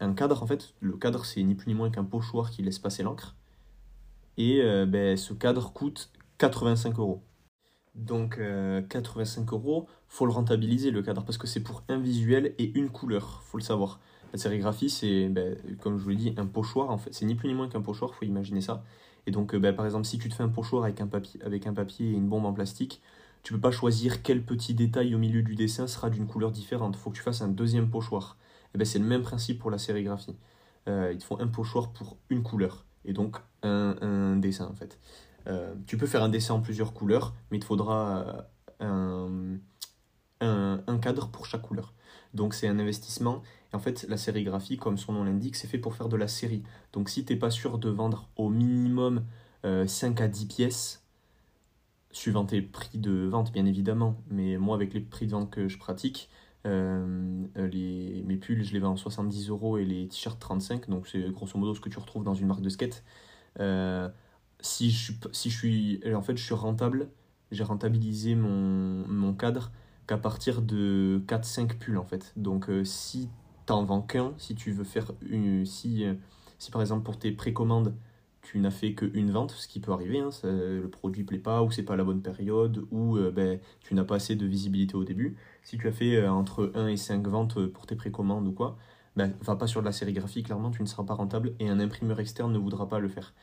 [0.00, 0.42] un cadre.
[0.42, 3.36] En fait, le cadre, c'est ni plus ni moins qu'un pochoir qui laisse passer l'encre.
[4.38, 7.22] Et euh, ben, ce cadre coûte 85 euros.
[7.96, 8.38] Donc
[8.88, 12.70] 85 euh, euros, faut le rentabiliser le cadre parce que c'est pour un visuel et
[12.78, 13.98] une couleur, faut le savoir.
[14.32, 17.12] La sérigraphie, c'est, ben, comme je vous l'ai dit, un pochoir en fait.
[17.12, 18.84] C'est ni plus ni moins qu'un pochoir, faut imaginer ça.
[19.26, 22.06] Et donc, euh, bah, par exemple, si tu te fais un pochoir avec un, papier,
[22.06, 23.02] et une bombe en plastique,
[23.42, 26.94] tu peux pas choisir quel petit détail au milieu du dessin sera d'une couleur différente.
[26.96, 28.36] Faut que tu fasses un deuxième pochoir.
[28.74, 30.36] Et ben, c'est le même principe pour la sérigraphie.
[30.86, 32.86] Il te faut un pochoir pour une couleur.
[33.04, 34.98] Et donc, un, dessin, en fait.
[35.46, 38.48] Euh, tu peux faire un dessin en plusieurs couleurs, mais il te faudra
[38.80, 39.58] un,
[40.40, 41.94] un cadre pour chaque couleur.
[42.34, 43.42] Donc c'est un investissement.
[43.72, 46.62] En fait, la sérigraphie, comme son nom l'indique, c'est fait pour faire de la série.
[46.92, 49.24] Donc si tu n'es pas sûr de vendre au minimum
[49.64, 51.04] 5 euh, à 10 pièces,
[52.10, 55.68] suivant tes prix de vente bien évidemment, mais moi avec les prix de vente que
[55.68, 56.30] je pratique,
[56.66, 61.20] euh, les, mes pulls je les vends 70 euros et les t-shirts 35, donc c'est
[61.30, 63.04] grosso modo ce que tu retrouves dans une marque de skate.
[63.60, 64.08] Euh,
[64.60, 67.08] si, je, suis en fait je suis rentable,
[67.50, 69.70] j'ai rentabilisé mon, mon cadre
[70.06, 72.32] qu'à partir de 4-5 pulls en fait.
[72.36, 73.28] Donc euh, si
[73.66, 75.64] tu en vends qu'un, si tu veux faire une.
[75.66, 76.14] Si, euh,
[76.58, 77.94] si par exemple pour tes précommandes,
[78.42, 81.70] tu n'as fait qu'une vente, ce qui peut arriver, hein, le produit plaît pas, ou
[81.70, 85.36] c'est pas la bonne période, ou ben, tu n'as pas assez de visibilité au début.
[85.64, 88.78] Si tu as fait entre 1 et 5 ventes pour tes précommandes ou quoi,
[89.26, 92.20] va pas sur de la sérigraphie, clairement, tu ne seras pas rentable et un imprimeur
[92.20, 93.34] externe ne voudra pas le faire.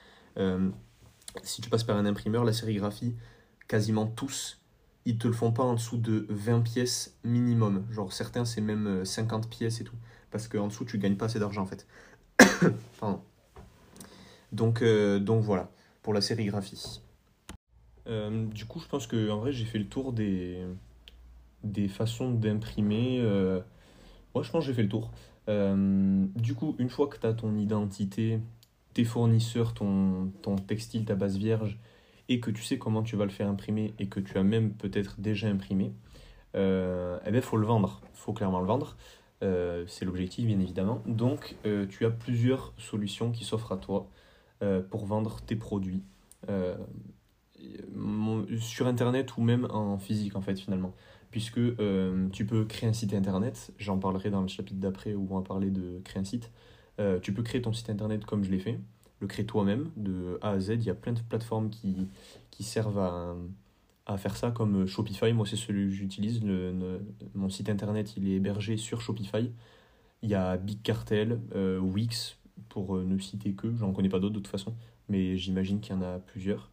[1.43, 3.15] si tu passes par un imprimeur, la sérigraphie,
[3.67, 4.61] quasiment tous,
[5.05, 7.85] ils te le font pas en dessous de 20 pièces minimum.
[7.91, 9.95] Genre certains, c'est même 50 pièces et tout.
[10.31, 11.87] Parce qu'en dessous, tu gagnes pas assez d'argent en fait.
[12.99, 13.21] Pardon.
[14.51, 15.69] Donc, euh, donc voilà,
[16.01, 17.01] pour la sérigraphie.
[18.07, 20.65] Euh, du coup, je pense que en vrai, j'ai fait le tour des,
[21.63, 23.19] des façons d'imprimer.
[23.21, 23.61] Euh,
[24.33, 25.11] moi, je pense que j'ai fait le tour.
[25.47, 28.39] Du coup, une fois que tu as ton identité,
[28.93, 30.31] tes fournisseurs, ton,
[30.67, 31.79] textile, ta base vierge,
[32.27, 34.71] et que tu sais comment tu vas le faire imprimer, et que tu as même
[34.73, 35.93] peut-être déjà imprimé,
[36.55, 38.01] euh, eh ben, faut le vendre.
[38.13, 38.97] Il faut clairement le vendre.
[39.41, 41.01] c'est l'objectif, bien évidemment.
[41.05, 41.55] Donc,
[41.89, 44.09] tu as plusieurs solutions qui s'offrent à toi.
[44.63, 46.01] Euh, pour vendre tes produits
[46.49, 46.77] euh,
[48.57, 50.93] sur Internet ou même en physique en fait finalement.
[51.35, 55.27] Puisque euh, tu peux créer un site Internet, j'en parlerai dans le chapitre d'après où
[55.29, 56.49] on va parler de créer un site.
[57.21, 58.79] tu peux créer ton site Internet comme je l'ai fait,
[59.19, 60.69] le créer toi-même de A à Z.
[60.75, 62.07] Il y a plein de plateformes qui,
[62.51, 62.99] qui servent
[64.05, 65.33] à, faire ça comme Shopify.
[65.33, 66.41] Moi, c'est celui que j'utilise.
[67.33, 69.51] mon site internet, il est hébergé sur Shopify.
[70.21, 71.41] Il y a Big Cartel,
[71.81, 72.37] Wix,
[72.69, 74.73] pour euh, ne citer que, j'en connais pas d'autres de toute façon,
[75.09, 76.71] mais j'imagine qu'il y en a plusieurs.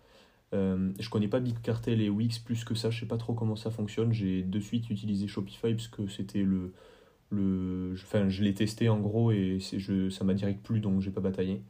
[0.55, 3.33] Euh, je connais pas Big Cartel et Wix plus que ça, je sais pas trop
[3.35, 4.13] comment ça fonctionne.
[4.13, 6.73] J'ai de suite utilisé Shopify parce que c'était le.
[7.31, 11.11] le enfin, je l'ai testé en gros et je, ça m'a direct plu donc j'ai
[11.11, 11.63] pas bataillé.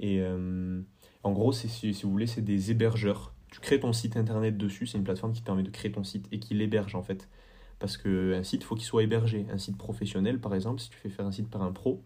[0.00, 0.80] Et euh,
[1.22, 3.34] en gros, c'est, si, vous voulez, c'est des hébergeurs.
[3.50, 6.26] Tu crées ton site internet dessus, c'est une plateforme qui permet de créer ton site
[6.32, 7.28] et qui l'héberge en fait.
[7.80, 9.46] Parce qu'un site, il faut qu'il soit hébergé.
[9.50, 12.02] Un site professionnel, par exemple, si tu fais faire un site par un pro,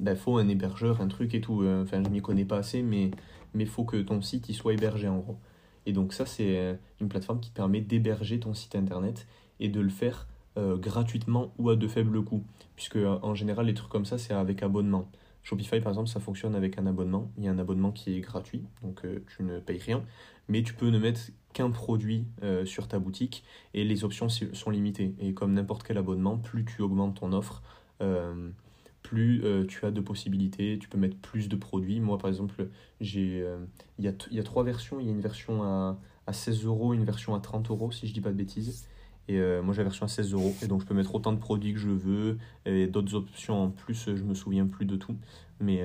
[0.00, 1.62] il ben, faut un hébergeur, un truc et tout.
[1.62, 3.10] Euh, enfin, je m'y connais pas assez, mais
[3.60, 5.38] il faut que ton site il soit hébergé en gros.
[5.86, 9.26] Et donc ça, c'est euh, une plateforme qui permet d'héberger ton site internet
[9.60, 12.44] et de le faire euh, gratuitement ou à de faibles coûts.
[12.76, 15.10] Puisque en général, les trucs comme ça, c'est avec abonnement.
[15.42, 17.30] Shopify, par exemple, ça fonctionne avec un abonnement.
[17.36, 20.04] Il y a un abonnement qui est gratuit, donc tu ne payes rien.
[20.48, 21.20] Mais tu peux ne mettre
[21.52, 22.26] qu'un produit
[22.64, 23.42] sur ta boutique
[23.74, 25.16] et les options sont limitées.
[25.18, 27.60] Et comme n'importe quel abonnement, plus tu augmentes ton offre,
[29.02, 32.00] plus euh, tu as de possibilités, tu peux mettre plus de produits.
[32.00, 32.66] Moi, par exemple, euh,
[33.00, 35.00] il y, a y, a trois versions.
[35.00, 38.06] Il y a une version à, à 16 euros, une version à 30 euros, si
[38.06, 38.88] je dis pas de bêtises.
[39.28, 40.54] Et euh, moi, j'ai la version à 16 euros.
[40.62, 42.38] Et donc, je peux mettre autant de produits que je veux.
[42.64, 45.16] Et d'autres options en plus, je me souviens plus de tout.
[45.60, 45.82] Mais,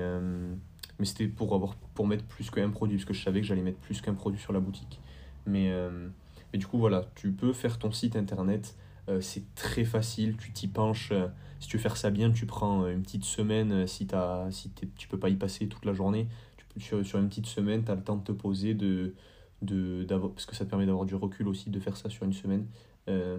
[0.98, 3.62] mais c'était pour, avoir, pour mettre plus qu'un produit, parce que je savais que j'allais
[3.62, 5.00] mettre plus qu'un produit sur la boutique.
[5.46, 5.72] Mais,
[6.52, 8.76] mais du coup, voilà, tu peux faire ton site internet.
[9.20, 11.12] c'est très facile, tu t'y penches
[11.60, 14.48] si tu veux faire ça bien, tu prends euh, une petite semaine, euh, si, as,
[14.50, 17.46] si tu peux pas y passer toute la journée, tu peux, sur, sur une petite
[17.46, 19.14] semaine, tu as le temps de te poser, de,
[19.62, 22.32] de, parce que ça te permet d'avoir du recul aussi, de faire ça sur une
[22.32, 22.66] semaine,
[23.08, 23.38] euh,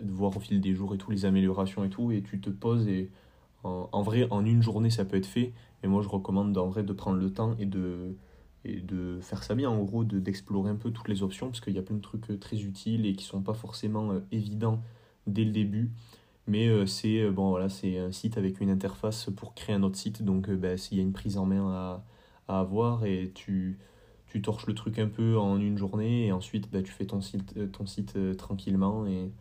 [0.00, 2.50] de voir au fil des jours et tout, les améliorations et tout, et tu te
[2.50, 3.10] poses et
[3.64, 6.82] en, vrai, en une journée, ça peut être fait, mais moi je recommande en vrai
[6.82, 8.16] de prendre le temps et de,
[9.20, 11.82] faire ça bien, en gros, d'explorer un peu toutes les options, parce qu'il y a
[11.82, 14.82] plein de trucs très utiles et qui sont pas forcément évidents
[15.28, 15.92] dès le début.
[16.46, 19.82] Mais euh, c'est euh, bon, voilà, c'est un site avec une interface pour créer un
[19.82, 20.22] autre site.
[20.22, 22.04] Donc euh, bah, s'il y a une prise en main à,
[22.48, 23.78] à avoir et tu,
[24.26, 27.20] tu torches le truc un peu en une journée et ensuite bah, tu fais ton
[27.20, 29.06] site, ton site tranquillement.
[29.06, 29.32] Et,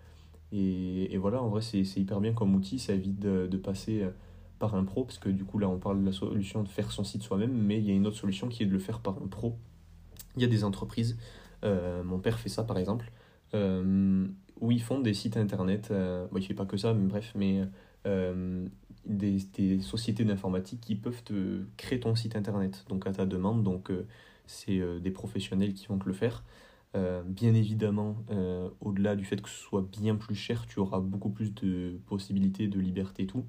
[0.51, 2.77] et, et, voilà, en vrai, c'est hyper bien comme outil.
[2.79, 4.05] Ça évite de, passer
[4.59, 6.91] par un pro parce que du coup, là, on parle de la solution de faire
[6.91, 8.99] son site soi-même, mais il y a une autre solution qui est de le faire
[8.99, 9.57] par un pro.
[10.35, 11.17] Il y a des entreprises,
[11.63, 13.11] mon père fait ça par exemple
[14.61, 15.89] où ils font des sites internet.
[15.91, 17.61] Euh, bon, fait pas que ça, mais bref, mais
[18.07, 18.67] euh,
[19.05, 23.63] des, sociétés d'informatique qui peuvent te créer ton site internet, donc à ta demande.
[23.63, 24.07] Donc, euh,
[24.45, 26.43] c'est euh, des professionnels qui vont te le faire.
[27.25, 28.17] bien évidemment,
[28.81, 32.67] au-delà du fait que ce soit bien plus cher, tu auras beaucoup plus de possibilités,
[32.67, 33.45] de liberté et tout.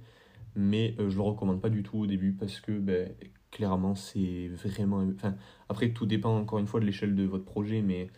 [0.54, 3.12] Mais je le recommande pas du tout au début parce que ben,
[3.50, 5.02] clairement, c'est vraiment.
[5.14, 5.34] Enfin,
[5.68, 8.10] après, tout dépend encore une fois de l'échelle de votre projet, mais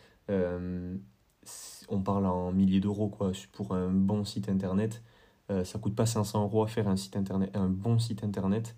[1.88, 5.02] on parle en milliers d'euros quoi pour un bon site internet
[5.50, 8.76] euh, ça coûte pas 500 euros à faire un site internet un bon site internet.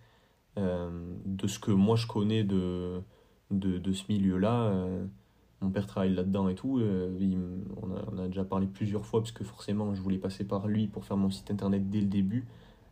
[0.59, 0.91] Euh,
[1.27, 3.03] de ce que moi je connais de
[3.51, 5.05] de, ce milieu là euh,
[5.61, 6.83] mon père travaille là dedans et tout
[7.83, 11.05] on, a, déjà parlé plusieurs fois parce que forcément je voulais passer par lui pour
[11.05, 12.47] faire mon site internet dès le début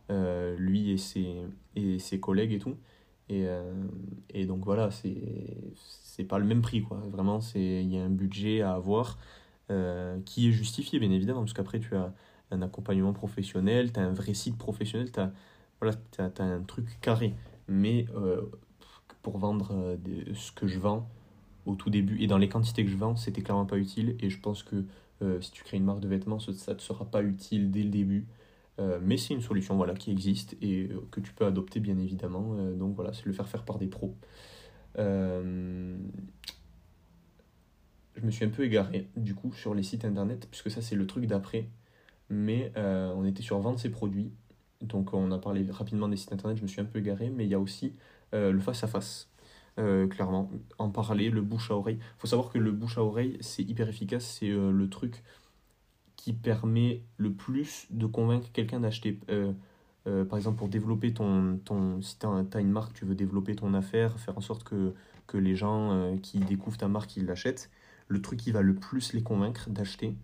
[0.09, 1.41] lui et ses
[1.75, 2.75] et ses collègues et tout.
[3.29, 3.47] Et,
[4.29, 7.01] et donc voilà c'est c'est pas le même prix quoi.
[7.09, 9.17] Vraiment c'est il y a un budget à avoir
[9.71, 12.13] euh, qui est justifié, bien évidemment, parce qu'après, tu as
[12.51, 15.31] un accompagnement professionnel, tu as un vrai site professionnel, tu as,
[15.81, 15.97] voilà,
[16.39, 17.33] un truc carré.
[17.67, 18.41] Mais euh,
[19.23, 19.97] pour vendre
[20.35, 21.09] ce que je vends
[21.65, 24.15] au tout début et dans les quantités que je vends, c'était clairement pas utile.
[24.19, 24.85] Et je pense que
[25.41, 27.89] si tu crées une marque de vêtements, ça ne te sera pas utile dès le
[27.89, 28.27] début.
[29.01, 32.55] mais c'est une solution voilà, qui existe et que tu peux adopter bien évidemment.
[32.75, 34.15] donc voilà, c'est le faire faire par des pros.
[38.15, 40.95] Je me suis un peu égaré du coup sur les sites internet, puisque ça c'est
[40.95, 41.69] le truc d'après.
[42.29, 44.31] Mais on était sur vendre ses produits
[44.81, 47.45] donc on a parlé rapidement des sites internet, je me suis un peu égaré, mais
[47.45, 47.95] il y a aussi
[48.33, 49.29] euh, le face-à-face.
[49.77, 51.97] Euh, clairement, en parler, le bouche à oreille.
[51.99, 55.21] Il faut savoir que le bouche à oreille, c'est hyper efficace, c'est euh, le truc
[56.15, 59.19] qui permet le plus de convaincre quelqu'un d'acheter.
[60.05, 61.59] par exemple, pour développer ton.
[61.65, 64.93] ton si tu as, une marque, tu veux développer ton affaire, faire en sorte que,
[65.27, 67.69] que les gens qui découvrent ta marque, ils l'achètent.
[68.07, 70.15] Le truc qui va le plus les convaincre d'acheter,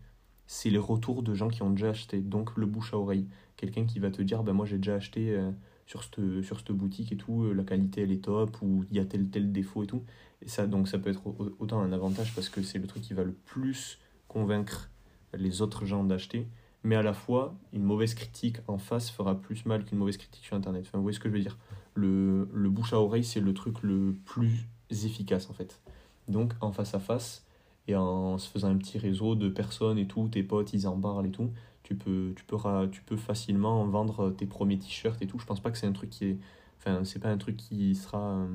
[0.45, 2.19] c'est les retours de gens qui ont déjà acheté.
[2.19, 3.27] Donc le bouche à oreille.
[3.55, 5.51] Quelqu'un qui va te dire ben moi j'ai déjà acheté euh,
[5.85, 8.97] sur cette sur cette boutique et tout euh, la qualité elle est top ou il
[8.97, 10.03] y a tel tel défaut et tout.
[10.41, 11.21] Et ça donc ça peut être
[11.59, 14.89] autant un avantage parce que c'est le truc qui va le plus convaincre
[15.33, 16.47] les autres gens d'acheter.
[16.83, 20.43] Mais à la fois une mauvaise critique en face fera plus mal qu'une mauvaise critique
[20.43, 20.83] sur internet.
[20.87, 21.57] Enfin vous voyez ce que je veux dire?
[21.93, 25.79] Le, le bouche à oreille c'est le truc le plus efficace en fait.
[26.27, 27.45] Donc en face à face
[27.87, 30.99] et en se faisant un petit réseau de personnes et tout tes potes ils en
[30.99, 31.51] parlent et tout
[31.91, 32.57] tu peux, tu peux,
[32.91, 35.39] tu peux facilement vendre tes premiers t-shirts et tout.
[35.39, 36.37] Je pense pas que c'est un truc qui est.
[36.79, 38.47] Enfin, c'est pas un truc qui sera euh,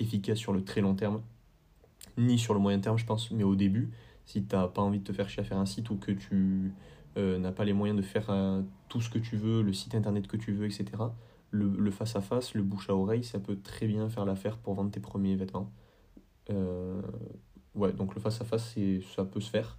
[0.00, 1.22] efficace sur le très long terme,
[2.16, 3.30] ni sur le moyen terme, je pense.
[3.30, 3.90] Mais au début,
[4.26, 6.12] si tu n'as pas envie de te faire chier à faire un site ou que
[6.12, 6.72] tu
[7.16, 9.94] euh, n'as pas les moyens de faire euh, tout ce que tu veux, le site
[9.94, 10.86] internet que tu veux, etc.,
[11.50, 14.58] le, le face à face, le bouche à oreille, ça peut très bien faire l'affaire
[14.58, 15.70] pour vendre tes premiers vêtements.
[17.74, 18.74] Ouais, donc le face à face,
[19.14, 19.76] ça peut se faire.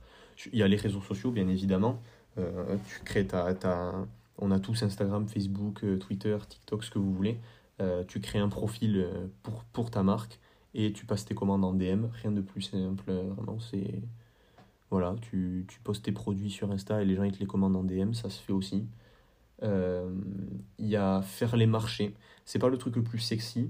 [0.52, 2.02] Il y a les réseaux sociaux, bien évidemment.
[2.38, 6.99] Euh, tu crées ta, ta, On a tous Instagram, Facebook, euh, Twitter, TikTok, ce que
[6.99, 7.39] vous voulez.
[7.82, 9.08] Euh, tu crées un profil
[9.43, 10.39] pour, pour ta marque
[10.73, 12.06] et tu passes tes commandes en DM.
[12.21, 13.60] Rien de plus simple, vraiment.
[13.60, 14.02] C'est.
[14.91, 17.75] Voilà, tu, tu postes tes produits sur Insta et les gens ils te les commandent
[17.75, 18.88] en DM, ça se fait aussi.
[19.62, 22.15] Il y a faire les marchés.
[22.45, 23.69] C'est pas le truc le plus sexy,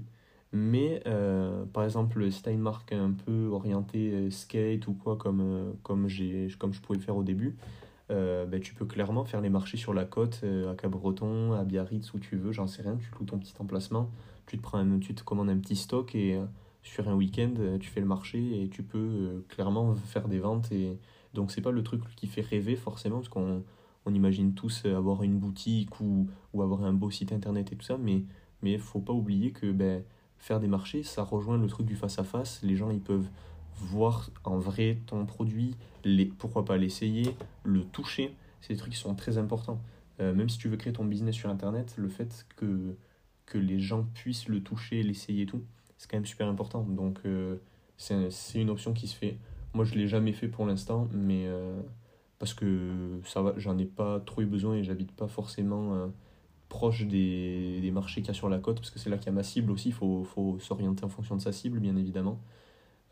[0.52, 1.02] mais
[1.72, 6.08] par exemple, une marque un peu orientée skate ou quoi, comme, comme,
[6.58, 7.56] comme je pouvais le faire au début,
[8.10, 11.64] euh, ben, tu peux clairement faire les marchés sur la côte, euh, à Cabreton, à
[11.64, 14.10] Biarritz, où tu veux, j'en sais rien, tu loues ton petit emplacement,
[14.46, 16.44] tu te, prends tu te commandes un petit stock et euh,
[16.82, 20.72] sur un week-end, tu fais le marché et tu peux clairement faire des ventes.
[20.72, 20.98] Et...
[21.34, 23.62] Donc c'est pas le truc qui fait rêver forcément, parce qu'on
[24.06, 27.84] on imagine tous avoir une boutique ou, ou avoir un beau site internet et tout
[27.84, 28.24] ça, mais
[28.62, 30.02] il faut pas oublier que ben,
[30.40, 33.28] faire des marchés, ça rejoint le truc du face-à-face, les gens ils peuvent
[33.76, 38.34] voir en vrai ton produit, les, pourquoi pas l'essayer, le toucher.
[38.60, 39.80] C'est des trucs qui sont très importants.
[40.20, 42.96] Euh, même si tu veux créer ton business sur Internet, le fait que,
[43.46, 45.62] que les gens puissent le toucher, l'essayer tout,
[45.96, 46.82] c'est quand même super important.
[46.82, 47.56] Donc euh,
[47.96, 49.38] c'est une option qui se fait.
[49.72, 51.80] Moi, je ne l'ai jamais fait pour l'instant, mais euh,
[52.38, 56.10] parce que ça va, j'en ai pas trop eu besoin et j'habite pas forcément
[56.70, 59.28] proche des, marchés qu'il y a sur la côte, parce que c'est là qu'il y
[59.28, 59.88] a ma cible aussi.
[59.90, 60.24] Il faut,
[60.60, 62.40] s'orienter en fonction de sa cible, bien évidemment.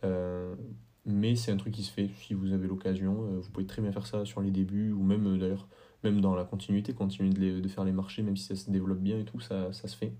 [0.05, 0.55] Euh,
[1.05, 3.25] mais c'est un truc qui se fait si vous avez l'occasion.
[3.25, 5.69] Euh, vous pouvez très bien faire ça sur les débuts ou même euh, d'ailleurs
[6.05, 9.01] même dans la continuité, continuer de, de, faire les marchés, même si ça se développe
[9.01, 10.13] bien et tout, ça, ça se fait.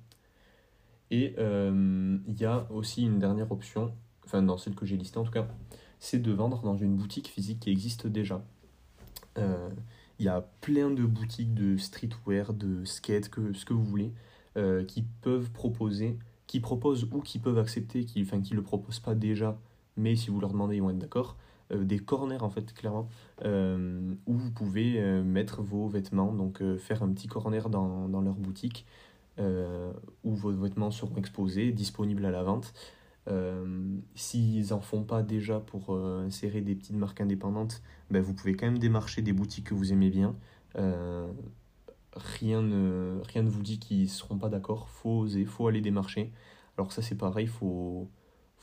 [1.13, 3.95] Et il y a aussi une dernière option,
[4.27, 5.47] enfin dans celle que j'ai listée en tout cas,
[6.01, 8.45] c'est de vendre dans une boutique physique qui existe déjà.
[10.19, 14.13] Il y a plein de boutiques de streetwear, de skate, que, ce que vous voulez,
[14.89, 19.15] qui peuvent proposer, qui proposent ou qui peuvent accepter, qui, enfin qui le proposent pas
[19.15, 19.57] déjà,
[19.97, 21.37] mais si vous leur demandez, ils vont être d'accord.
[21.73, 23.09] Euh, des corners en fait clairement
[23.45, 28.35] euh, où vous pouvez euh, mettre vos vêtements donc faire un petit corner dans leur
[28.35, 28.87] boutique
[30.25, 32.73] où vos vêtements seront exposés disponibles à la vente
[34.15, 38.67] s'ils en font pas déjà pour insérer des petites marques indépendantes ben, vous pouvez quand
[38.67, 40.35] même démarcher des boutiques que vous aimez bien
[40.75, 46.33] rien ne rien ne vous dit qu'ils seront pas d'accord faut oser faut aller démarcher
[46.77, 48.09] alors ça c'est pareil faut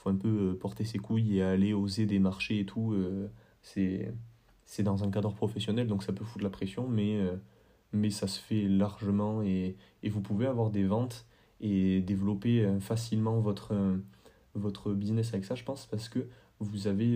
[0.06, 2.94] un peu euh, porter ses couilles et aller oser des marchés et tout.
[2.94, 3.30] Euh,
[3.64, 7.36] c'est dans un cadre professionnel, donc ça peut foutre la pression, mais, euh,
[7.94, 11.26] mais ça se fait largement et, et, vous pouvez avoir des ventes
[11.62, 13.74] et développer facilement votre,
[14.56, 16.28] votre business avec ça, je pense, parce que
[16.60, 17.16] vous avez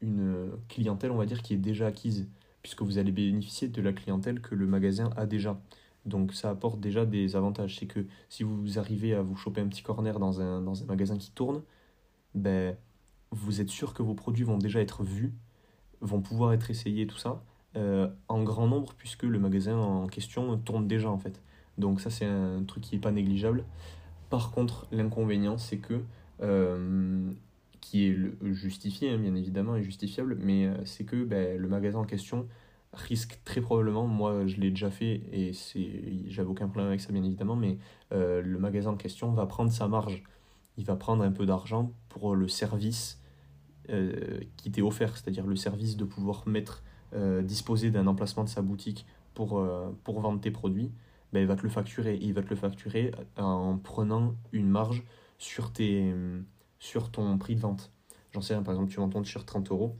[0.00, 2.28] une clientèle, on va dire, qui est déjà acquise,
[2.62, 5.60] puisque vous allez bénéficier de la clientèle que le magasin a déjà.
[6.06, 7.78] Donc ça apporte déjà des avantages.
[7.78, 10.86] C'est que si vous arrivez à vous choper un petit corner dans un, dans un
[10.86, 11.62] magasin qui tourne,
[12.34, 12.76] ben,
[13.30, 15.32] vous êtes sûr que vos produits vont déjà être vus,
[16.00, 17.42] vont pouvoir être essayés, tout ça,
[17.76, 21.42] euh, en grand nombre, puisque le magasin en question tourne déjà en fait.
[21.78, 23.64] Donc ça c'est un truc qui n'est pas négligeable.
[24.30, 26.02] Par contre, l'inconvénient, c'est que
[27.80, 28.16] qui est
[28.52, 32.48] justifié, hein, bien évidemment, et justifiable, mais c'est que ben, le magasin en question
[32.92, 35.52] risque très probablement, moi je l'ai déjà fait et
[36.28, 37.78] j'avais aucun problème avec ça bien évidemment, mais
[38.12, 40.22] le magasin en question va prendre sa marge.
[40.76, 43.20] Il va prendre un peu d'argent pour le service
[43.88, 46.82] qui t'est offert, c'est-à-dire le service de pouvoir mettre,
[47.42, 49.62] disposer d'un emplacement de sa boutique pour,
[50.04, 50.92] pour vendre tes produits
[51.34, 52.16] ben, il va te le facturer.
[52.22, 55.02] il va te le facturer en prenant une marge
[55.38, 56.14] sur, tes,
[56.78, 57.92] sur ton prix de vente.
[58.32, 59.96] J'en sais rien, par exemple, tu vends ton t-shirt 30 euros,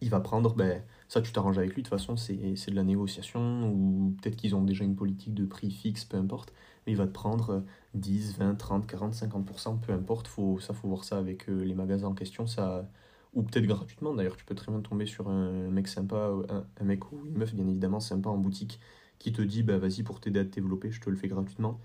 [0.00, 2.84] il va prendre, ben, ça tu t'arranges avec lui, de toute façon c'est de la
[2.84, 6.52] négociation, ou peut-être qu'ils ont déjà une politique de prix fixe, peu importe,
[6.86, 10.88] mais il va te prendre 10, 20, 30, 40, 50%, peu importe, faut, ça faut
[10.88, 12.88] voir ça avec euh, les magasins en question, ça,
[13.34, 16.84] ou peut-être gratuitement d'ailleurs, tu peux très bien tomber sur un mec sympa, un, un
[16.84, 18.80] mec ou une meuf bien évidemment sympa en boutique
[19.18, 21.80] qui te dit bah vas-y pour t'aider à te développer, je te le fais gratuitement.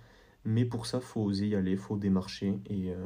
[0.45, 3.05] Mais pour ça, faut oser y aller, faut démarcher et euh,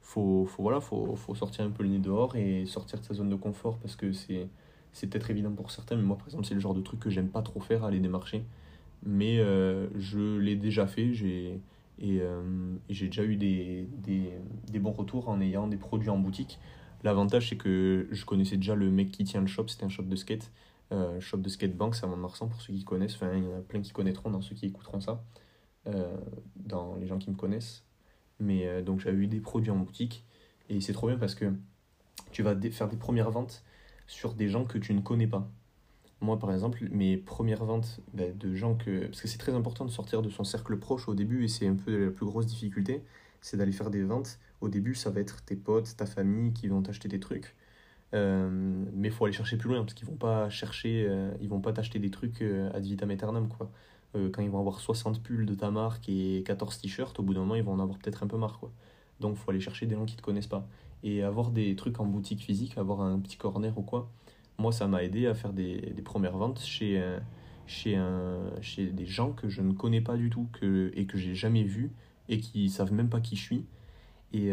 [0.00, 3.14] faut, faut, voilà, faut, faut sortir un peu le nez dehors et sortir de sa
[3.14, 4.48] zone de confort parce que c'est
[5.08, 7.28] peut-être évident pour certains, mais moi par exemple c'est le genre de truc que j'aime
[7.28, 8.44] pas trop faire, aller démarcher.
[9.04, 11.60] Mais euh, je l'ai déjà fait, j'ai
[12.00, 12.42] et, euh,
[12.88, 14.30] j'ai déjà eu des, des,
[14.70, 16.58] des, bons retours en ayant des produits en boutique.
[17.04, 20.04] L'avantage c'est que je connaissais déjà le mec qui tient le shop, c'était un shop
[20.04, 20.50] de skate.
[20.92, 23.14] Euh, shop de skatebank, c'est à Mont-de-Marsan pour ceux qui connaissent.
[23.14, 25.16] Enfin, il y en a plein qui connaîtront dans ceux qui écouteront ça, euh,
[26.56, 27.84] dans les gens qui me connaissent.
[28.40, 30.24] Mais euh, donc j'avais eu des produits en boutique
[30.68, 31.52] et c'est trop bien parce que
[32.32, 33.62] tu vas faire des premières ventes
[34.06, 35.48] sur des gens que tu ne connais pas.
[36.20, 39.06] Moi, par exemple, mes premières ventes ben, de gens que.
[39.06, 41.66] Parce que c'est très important de sortir de son cercle proche au début et c'est
[41.66, 43.02] un peu la plus grosse difficulté,
[43.40, 44.38] c'est d'aller faire des ventes.
[44.60, 47.56] Au début, ça va être tes potes, ta famille qui vont t'acheter des trucs.
[48.12, 48.48] Euh,
[48.92, 51.60] mais il faut aller chercher plus loin parce qu'ils vont pas chercher, euh, ils vont
[51.60, 53.70] pas t'acheter des trucs euh, ad vitam aeternam quoi.
[54.14, 57.40] Quand ils vont avoir 60 pulls de ta marque et 14 t-shirts, au bout d'un
[57.40, 58.72] moment ils vont en avoir peut-être un peu marre quoi.
[59.20, 60.66] Donc faut aller chercher des gens qui te connaissent pas.
[61.02, 64.10] Et avoir des trucs en boutique physique, avoir un petit corner ou quoi,
[64.58, 67.02] moi ça m'a aidé à faire des, des premières ventes chez,
[67.66, 71.16] chez, un, chez des gens que je ne connais pas du tout que, et que
[71.16, 71.92] j'ai jamais vu
[72.28, 73.66] et qui savent même pas qui je suis.
[74.32, 74.52] Et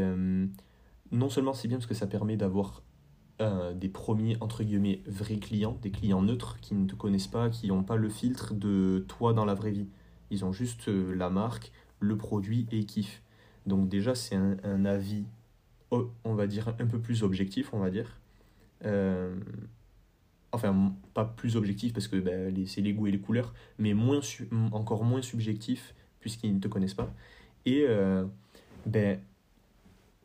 [1.12, 2.84] non seulement c'est bien parce que ça permet d'avoir
[3.40, 7.50] euh, des premiers, entre guillemets, vrais clients, des clients neutres qui ne te connaissent pas,
[7.50, 9.88] qui n'ont pas le filtre de toi dans la vraie vie.
[10.32, 13.22] Ils ont juste euh, la marque, le produit et ils kiffent.
[13.68, 15.26] Donc déjà, c'est un, avis,
[15.92, 18.20] oh, on va dire, un peu plus objectif, on va dire.
[18.86, 19.36] Euh,
[20.52, 24.22] enfin, pas plus objectif parce que ben, c'est les goûts et les couleurs, mais moins
[24.72, 27.14] encore moins subjectif puisqu'ils ne te connaissent pas.
[27.68, 27.86] Et
[28.86, 29.20] ben,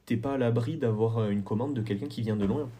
[0.06, 2.70] t'es pas à l'abri d'avoir une commande de quelqu'un qui vient de loin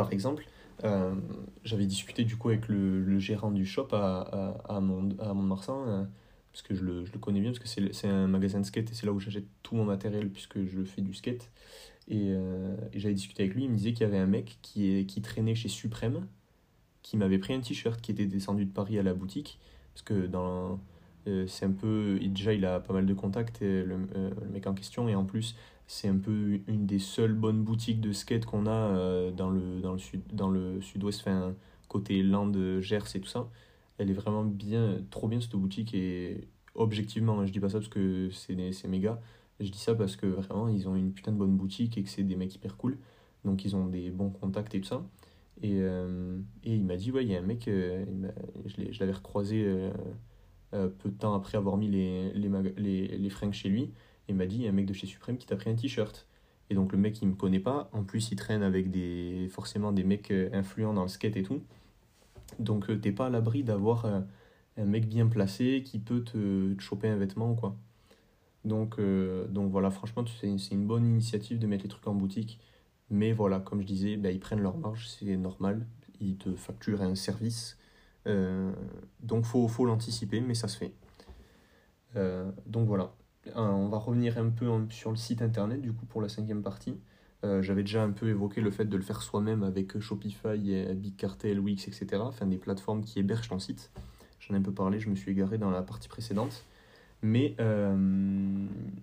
[0.00, 0.46] par exemple,
[0.84, 1.14] euh,
[1.62, 6.04] j'avais discuté du coup avec le, gérant du shop à, à, euh,
[6.52, 9.04] parce que je le, connais bien, parce que c'est un magasin de skate et c'est
[9.04, 11.50] là où j'achète tout mon matériel puisque je fais du skate.
[12.08, 14.58] Et, euh, et j'avais discuté avec lui, il me disait qu'il y avait un mec
[14.62, 16.26] qui, qui traînait chez Suprême,
[17.02, 19.58] qui m'avait pris un t-shirt qui était descendu de Paris à la boutique,
[19.92, 20.80] parce que dans
[21.46, 25.08] c'est un peu déjà il a pas mal de contacts le, le, mec en question
[25.08, 25.54] et en plus
[25.90, 29.80] c'est un peu une des seules bonnes boutiques de skate qu'on a euh, dans le,
[29.80, 31.52] dans le, sud, dans le sud-ouest, enfin,
[31.88, 33.48] côté Land, Gers et tout ça.
[33.98, 36.46] Elle est vraiment bien, trop bien cette boutique et
[36.76, 39.20] objectivement, je dis pas ça parce que c'est méga,
[39.58, 42.08] je dis ça parce que vraiment ils ont une putain de bonne boutique et que
[42.08, 42.96] c'est des mecs hyper cool,
[43.44, 45.04] donc ils ont des bons contacts et tout ça.
[45.60, 48.04] Et, euh, et il m'a dit, ouais, il y a un mec, euh,
[48.64, 49.90] je l'avais recroisé
[50.72, 53.90] peu de temps après avoir mis les, les, les, fringues chez lui
[54.30, 55.74] il m'a dit, il y a un mec de chez Supreme qui t'a pris un
[55.74, 56.26] t-shirt.
[56.70, 57.90] Et donc le mec, il me connaît pas.
[57.92, 61.42] En plus, il traîne avec des forcément des mecs euh, influents dans le skate et
[61.42, 61.62] tout.
[62.58, 64.20] Donc euh, t'es pas à l'abri d'avoir euh,
[64.76, 67.76] un mec bien placé qui peut te, choper un vêtement ou quoi.
[68.64, 72.60] Donc, donc voilà, franchement, c'est une bonne initiative de mettre les trucs en boutique.
[73.08, 75.86] Mais voilà, comme je disais, bah, ils prennent leur marge, c'est normal.
[76.20, 77.78] Ils te facturent un service.
[78.26, 80.94] Donc faut, faut l'anticiper, mais ça se fait.
[82.66, 83.12] donc voilà.
[83.46, 86.62] Euh, on va revenir un peu sur le site internet du coup pour la cinquième
[86.62, 86.98] partie.
[87.42, 90.94] Euh, j'avais déjà un peu évoqué le fait de le faire soi-même avec Shopify, et
[90.94, 92.22] Big Cartel, Wix, etc.
[92.22, 93.90] Enfin des plateformes qui hébergent ton site.
[94.40, 96.64] J'en ai un peu parlé, je me suis égaré dans la partie précédente.
[97.22, 97.94] Mais, euh,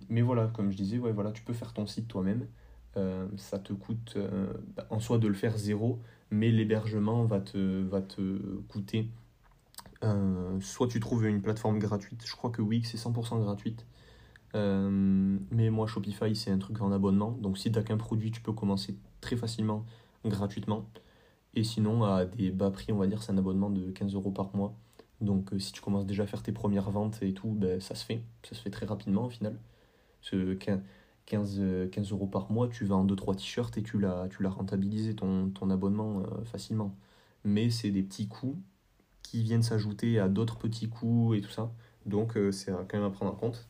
[0.08, 2.46] mais voilà, comme je disais, ouais, voilà, tu peux faire ton site toi-même.
[3.36, 4.18] ça te coûte
[4.76, 6.00] bah, en soi de le faire zéro,
[6.30, 7.84] mais l'hébergement va te,
[8.68, 9.08] coûter.
[10.60, 13.86] soit tu trouves une plateforme gratuite, je crois que Wix est 100% gratuite.
[14.54, 17.32] Euh, mais moi, Shopify, c'est un truc en abonnement.
[17.32, 19.84] Donc, si tu n'as qu'un produit, tu peux commencer très facilement,
[20.24, 20.86] gratuitement.
[21.54, 24.30] Et sinon, à des bas prix, on va dire, c'est un abonnement de 15 euros
[24.30, 24.74] par mois.
[25.20, 27.94] Donc, euh, si tu commences déjà à faire tes premières ventes et tout, ben, ça
[27.94, 28.22] se fait.
[28.42, 29.58] Ça se fait très rapidement au final.
[31.28, 35.68] 15, 15 euros par mois, tu vends 2-3 t-shirts et tu l'as, rentabilisé ton, ton
[35.68, 36.96] abonnement euh, facilement.
[37.44, 38.56] Mais c'est des petits coûts
[39.22, 41.70] qui viennent s'ajouter à d'autres petits coûts et tout ça.
[42.06, 43.68] Donc euh, c'est quand même à prendre en compte.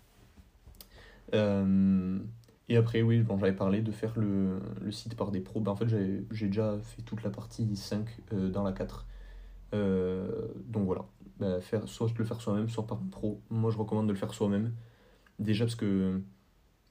[1.34, 2.20] Euh,
[2.68, 5.60] et après, oui, bon, j'avais parlé de faire le, le site par des pros.
[5.60, 8.06] Ben, en fait, j'ai déjà fait toute la partie 5
[8.52, 9.04] dans la 4.
[9.72, 11.06] donc voilà,
[11.40, 13.42] ben, faire, soit le faire soi-même, soit par un pro.
[13.50, 14.72] Moi, je recommande de le faire soi-même.
[15.40, 16.20] Déjà parce que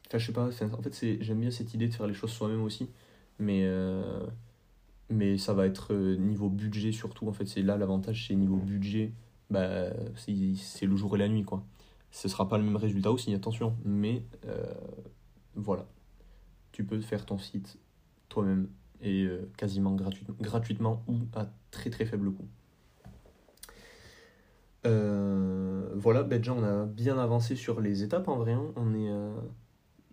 [0.07, 2.63] Enfin, je sais pas, en fait, j'aime bien cette idée de faire les choses soi-même
[2.63, 2.89] aussi,
[3.39, 4.25] mais, euh,
[5.09, 7.27] mais ça va être euh, niveau budget surtout.
[7.27, 9.11] En fait, c'est là l'avantage, c'est niveau budget,
[9.49, 11.65] bah, c'est, le jour et la nuit, quoi.
[12.11, 14.63] Ce sera pas le même résultat aussi, attention, mais euh,
[15.55, 15.85] voilà.
[16.71, 17.77] Tu peux faire ton site
[18.29, 18.69] toi-même
[19.01, 19.27] et
[19.57, 22.47] quasiment gratuitement, gratuitement ou à très très faible coût.
[24.83, 28.53] voilà, ben déjà on a bien avancé sur les étapes en vrai.
[28.53, 28.71] Hein.
[28.75, 29.09] On est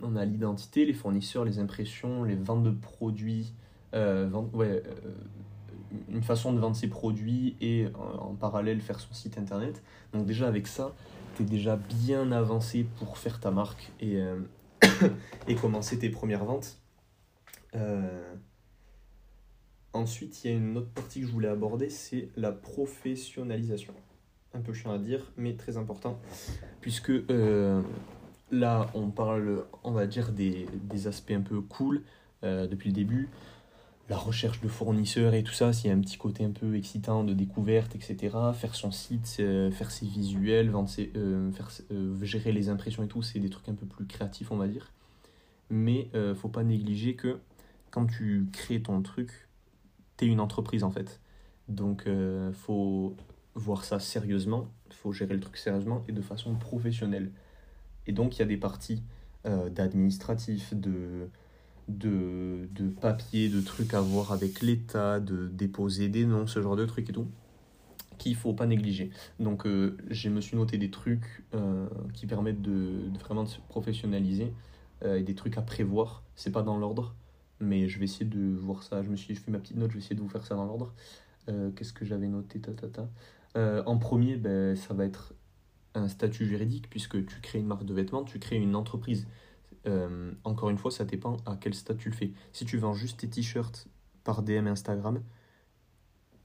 [0.02, 3.52] on a l'identité, les fournisseurs, les impressions, les ventes de produits,
[3.94, 4.80] euh, euh,
[6.08, 9.82] une façon de vendre ses produits et en, parallèle faire son site internet.
[10.12, 10.94] Donc déjà avec ça,
[11.36, 14.40] tu es déjà bien avancé pour faire ta marque et, euh,
[15.48, 16.78] et commencer tes premières ventes.
[19.92, 23.94] ensuite, il y a une autre partie que je voulais aborder, c'est la professionnalisation.
[24.52, 26.20] Un peu chiant à dire, mais très important,
[26.80, 27.10] puisque
[28.54, 30.68] Là, on parle, on va dire, des,
[31.08, 32.02] aspects un peu cool
[32.44, 33.28] euh, depuis le début.
[34.08, 36.76] La recherche de fournisseurs et tout ça, s'il y a un petit côté un peu
[36.76, 38.36] excitant de découverte, etc.
[38.54, 41.68] Faire son site, euh, faire ses visuels, vendre euh, faire,
[42.22, 44.92] gérer les impressions et tout, c'est des trucs un peu plus créatifs, on va dire.
[45.68, 47.40] Mais faut pas négliger que
[47.90, 49.48] quand tu crées ton truc,
[50.16, 51.20] tu es une entreprise en fait.
[51.68, 52.06] Donc,
[52.52, 53.16] faut
[53.56, 57.32] voir ça sérieusement, faut gérer le truc sérieusement et de façon professionnelle.
[58.06, 59.02] Et donc, il y a des parties
[59.46, 61.28] euh, d'administratif, de,
[61.88, 66.76] de, de papier, de trucs à voir avec l'État, de déposer des noms, ce genre
[66.76, 67.26] de trucs et tout,
[68.18, 69.10] qu'il faut pas négliger.
[69.40, 73.60] Donc, euh, je me suis noté des trucs euh, qui permettent de, vraiment de se
[73.68, 74.52] professionnaliser
[75.04, 76.22] et des trucs à prévoir.
[76.34, 77.14] C'est pas dans l'ordre,
[77.60, 79.02] mais je vais essayer de voir ça.
[79.02, 80.64] Je me suis fait ma petite note, je vais essayer de vous faire ça dans
[80.64, 80.94] l'ordre.
[81.46, 83.82] Qu'est-ce que j'avais noté ta, ta, ta?
[83.84, 85.34] En premier, ben, ça va être
[86.08, 89.26] statut juridique puisque tu crées une marque de vêtements, tu crées une entreprise.
[89.86, 92.32] Euh, encore une fois, ça dépend à quel statut tu le fais.
[92.52, 93.88] Si tu vends juste tes t-shirts
[94.24, 95.22] par DM Instagram,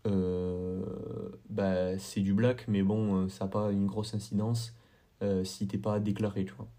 [0.07, 0.83] euh,
[1.49, 4.75] bah, c'est du black, mais bon, euh, ça n'a pas une grosse incidence
[5.43, 6.69] si t'es pas déclaré, tu vois.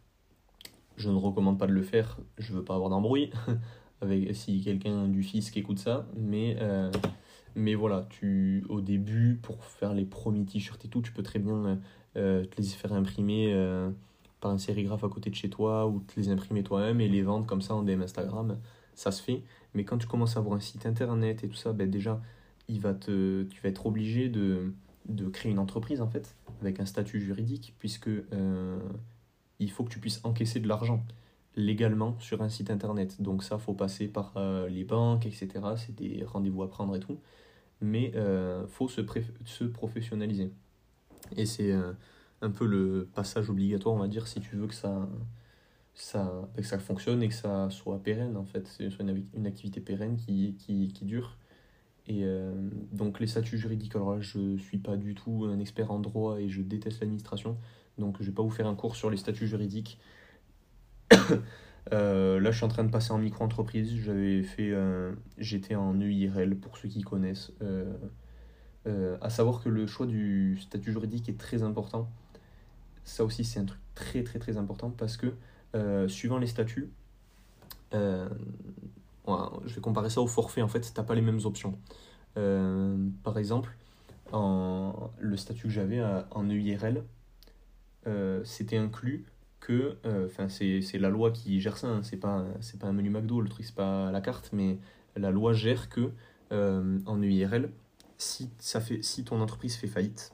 [0.96, 3.30] Je ne recommande pas de le faire, je veux pas avoir d'embrouille
[4.00, 6.56] avec si quelqu'un du fisc écoute ça, mais
[7.54, 11.38] mais voilà, tu au début pour faire les premiers t-shirts et tout, tu peux très
[11.38, 11.78] bien
[12.16, 13.90] euh, te les faire imprimer euh,
[14.40, 17.22] par un sérigraphe à côté de chez toi ou te les imprimer toi-même et les
[17.22, 18.58] vendre comme ça en DM Instagram,
[18.94, 19.42] ça se fait.
[19.74, 22.20] Mais quand tu commences à avoir un site internet et tout ça, ben déjà,
[22.68, 24.72] il va te, tu vas être obligé de,
[25.32, 28.78] créer une entreprise en fait, avec un statut juridique, puisque euh,
[29.58, 31.04] il faut que tu puisses encaisser de l'argent
[31.56, 33.20] légalement sur un site internet.
[33.20, 34.34] Donc ça, faut passer par
[34.68, 35.48] les banques, etc.
[35.76, 37.18] C'est des rendez-vous à prendre et tout.
[37.80, 39.02] Mais il faut se,
[39.44, 40.52] se professionnaliser.
[41.36, 41.92] Et c'est euh,
[42.42, 45.08] un peu le passage obligatoire, on va dire, si tu veux que ça,
[45.94, 48.66] ça, que ça fonctionne et que ça soit pérenne, en fait.
[48.66, 51.36] C'est une, une activité pérenne qui, qui, qui dure.
[52.06, 52.52] Et euh,
[52.92, 56.00] donc les statuts juridiques, alors là, je ne suis pas du tout un expert en
[56.00, 57.56] droit et je déteste l'administration.
[57.98, 59.98] Donc je ne vais pas vous faire un cours sur les statuts juridiques.
[61.92, 63.94] euh, là, je suis en train de passer en micro-entreprise.
[63.96, 64.74] J'avais fait,
[65.38, 67.52] j'étais en EIRL pour ceux qui connaissent.
[67.62, 67.92] Euh,
[68.86, 72.08] euh, à savoir que le choix du statut juridique est très important.
[73.04, 75.34] Ça aussi, c'est un truc très très très important parce que
[76.08, 76.90] suivant les statuts,
[77.92, 78.28] je
[79.26, 80.62] vais comparer ça au forfait.
[80.62, 81.78] En fait, tu n'as pas les mêmes options.
[82.34, 83.76] par exemple,
[84.32, 87.04] le statut que j'avais en EIRL,
[88.44, 89.26] c'était inclus
[89.60, 89.96] que,
[90.26, 92.44] enfin, c'est la loi qui gère ça, hein, c'est pas,
[92.80, 94.78] pas un menu McDo, le truc, c'est pas la carte, mais
[95.16, 96.10] la loi gère que
[96.50, 97.70] en EIRL,
[98.20, 100.32] si, ça fait, si ton entreprise fait faillite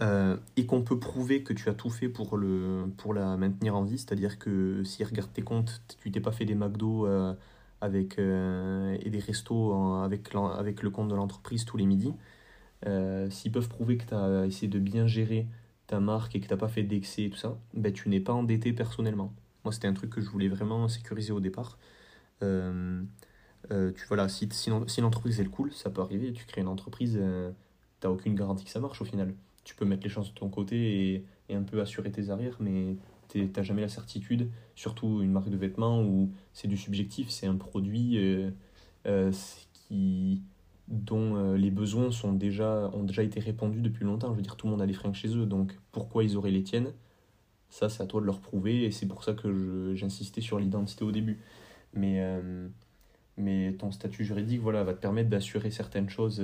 [0.00, 3.76] euh, et qu'on peut prouver que tu as tout fait pour, le, pour la maintenir
[3.76, 7.34] en vie, c'est-à-dire que s'ils regardent tes comptes, tu t'es pas fait des McDo euh,
[7.80, 12.14] avec, euh, et des restos avec, avec le compte de l'entreprise tous les midis,
[13.30, 15.46] s'ils peuvent prouver que tu as essayé de bien gérer
[15.94, 18.20] ta marque et que tu n'as pas fait d'excès et tout ça, ben, tu n'es
[18.20, 19.32] pas endetté personnellement.
[19.64, 21.78] Moi, c'était un truc que je voulais vraiment sécuriser au départ.
[22.42, 23.02] Euh,
[23.70, 27.16] tu, voilà, si, si, si l'entreprise est cool, ça peut arriver, tu crées une entreprise,
[27.20, 27.52] euh,
[28.00, 29.34] tu aucune garantie que ça marche au final.
[29.62, 32.56] Tu peux mettre les chances de ton côté et, et, un peu assurer tes arrières,
[32.60, 32.96] mais
[33.52, 37.56] t'as jamais la certitude, surtout une marque de vêtements où c'est du subjectif, c'est un
[37.56, 38.50] produit euh,
[39.06, 39.32] euh,
[39.72, 40.42] qui,
[40.88, 44.30] dont euh, les besoins sont déjà, ont déjà été répandus depuis longtemps.
[44.30, 46.50] Je veux dire, tout le monde a des fringues chez eux, donc pourquoi ils auraient
[46.50, 46.92] les tiennes?
[47.70, 51.04] Ça, c'est à toi de leur prouver, et c'est pour ça que j'insistais sur l'identité
[51.04, 51.40] au début.
[51.94, 52.22] Mais,
[53.36, 56.42] mais ton statut juridique voilà, va te permettre d'assurer certaines choses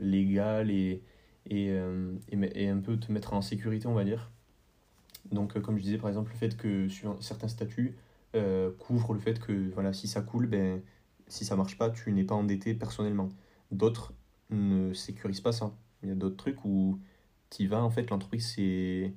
[0.00, 1.02] légales et,
[1.50, 1.70] et,
[2.30, 4.30] et, un peu te mettre en sécurité, on va dire.
[5.32, 7.94] Donc, comme je disais, par exemple, le fait que sur certains statuts
[8.34, 10.82] euh, couvrent le fait que voilà, si ça coule, ben,
[11.28, 13.28] si ça marche pas, tu n'es pas endetté personnellement.
[13.74, 14.12] D'autres
[14.50, 15.72] ne sécurisent pas ça.
[16.02, 17.00] Il y a d'autres trucs où
[17.50, 19.12] tu vas, en fait, l'entreprise, c'est.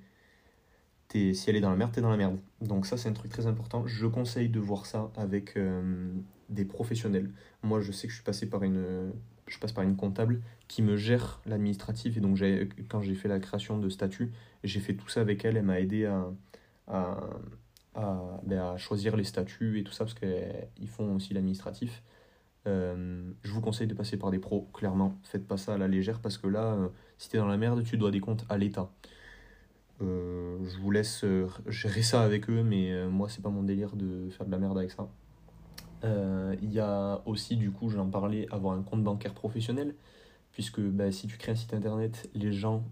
[1.13, 2.37] Si elle est dans la merde, tu es dans la merde.
[2.61, 3.87] Donc, ça, c'est un truc très important.
[3.87, 6.11] Je conseille de voir ça avec euh,
[6.49, 7.31] des professionnels.
[7.63, 9.11] Moi, je sais que je suis passé par une.
[9.47, 12.17] Je passe par une comptable qui me gère l'administratif.
[12.17, 12.37] Et donc,
[12.89, 14.31] quand j'ai fait la création de statut,
[14.63, 15.55] j'ai fait tout ça avec elle.
[15.55, 16.27] Elle m'a aidé à,
[16.87, 22.03] à, ben, à, choisir les statuts et tout ça, parce qu'ils font aussi l'administratif.
[22.67, 25.17] Euh, je vous conseille de passer par des pros, clairement.
[25.23, 27.83] Faites pas ça à la légère, parce que là, euh, si t'es dans la merde,
[27.83, 28.91] tu dois des comptes à l'État.
[30.01, 31.25] Euh, je vous laisse
[31.67, 34.77] gérer ça avec eux, mais moi, c'est pas mon délire de faire de la merde
[34.77, 35.09] avec ça.
[36.03, 39.95] Il y a aussi, du coup, j'en parlais, avoir un compte bancaire professionnel
[40.51, 42.83] puisque bah, si tu crées un site internet, les gens,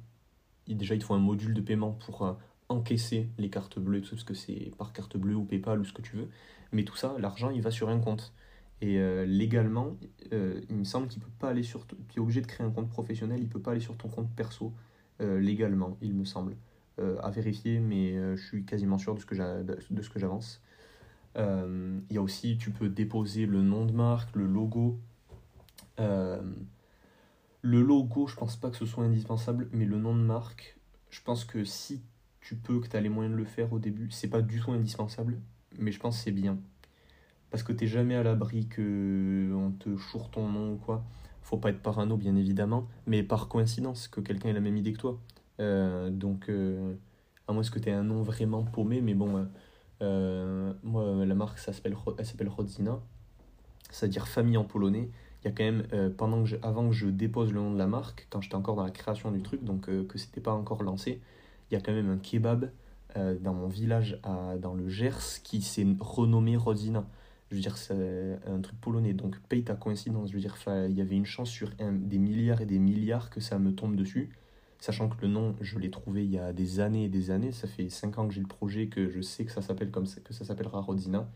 [0.67, 2.37] déjà, ils te font un module de paiement pour
[2.69, 5.93] encaisser les cartes bleues, tout parce que c'est par carte bleue ou PayPal ou ce
[5.93, 6.29] que tu veux.
[6.71, 8.33] Mais tout ça, l'argent, il va sur un compte.
[8.85, 9.97] Et euh, légalement,
[10.31, 11.87] euh, il me semble qu'il peut pas aller sur.
[11.87, 14.29] Tu es obligé de créer un compte professionnel, il peut pas aller sur ton compte
[14.35, 14.73] perso
[15.19, 16.55] légalement, il me semble.
[16.99, 20.61] à vérifier, mais je suis quasiment sûr de ce que j'avance.
[21.37, 24.99] Il y a aussi, tu peux déposer le nom de marque, le logo.
[25.97, 26.43] Le
[27.81, 30.77] logo, je pense pas que ce soit indispensable, mais le nom de marque,
[31.09, 32.03] je pense que si
[32.41, 34.59] tu peux, que tu as les moyens de le faire au début, c'est pas du
[34.59, 35.39] tout indispensable,
[35.79, 36.59] mais je pense que c'est bien.
[37.55, 41.05] Parce que t'es jamais à l'abri que on te choure ton nom ou quoi.
[41.41, 44.91] Faut pas être parano, bien évidemment, mais par coïncidence, que quelqu'un ait la même idée
[44.91, 45.21] que toi.
[45.61, 46.95] Euh, donc, euh,
[47.47, 49.47] à moins que tu aies un nom vraiment paumé, mais bon,
[50.01, 52.99] euh, moi, la marque, ça s'appelle, elle s'appelle Rodzina,
[53.89, 55.09] c'est-à-dire famille en polonais
[55.45, 57.77] il y a quand même, euh, pendant que avant que je dépose le nom de
[57.77, 60.51] la marque, quand j'étais encore dans la création du truc, donc euh, que c'était pas
[60.51, 61.21] encore lancé,
[61.69, 62.71] il y a quand même un kebab
[63.15, 67.05] euh, dans mon village, à, dans le Gers, qui s'est renommé Rodzina.
[67.51, 70.29] Je veux dire, c'est un truc polonais, donc paye ta coïncidence.
[70.29, 73.39] Je veux dire, il y avait une chance sur des milliards et des milliards que
[73.39, 74.29] ça me tombe dessus.
[74.79, 77.51] Sachant que le nom, je l'ai trouvé il y a des années et des années.
[77.51, 80.05] Ça fait 5 ans que j'ai le projet, que je sais que ça s'appelle comme
[80.05, 81.29] ça, que ça s'appellera Rodzina.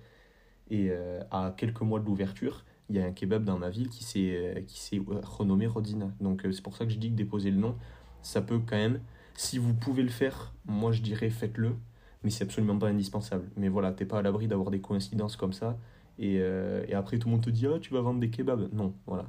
[0.72, 0.92] Et
[1.32, 4.36] à quelques mois de l'ouverture, il y a un kebab dans ma ville qui s'est
[4.36, 4.62] euh,
[4.94, 6.12] euh, renommé Rodina.
[6.20, 7.76] Donc euh, c'est pour ça que je dis que déposer le nom,
[8.22, 9.00] ça peut quand même.
[9.36, 11.76] Si vous pouvez le faire, moi je dirais faites-le,
[12.24, 13.50] mais c'est absolument pas indispensable.
[13.56, 15.78] Mais voilà, t'es pas à l'abri d'avoir des coïncidences comme ça.
[16.20, 18.74] Et, et, après tout le monde te dit ah tu vas vendre des kebabs.
[18.74, 19.26] Non, voilà,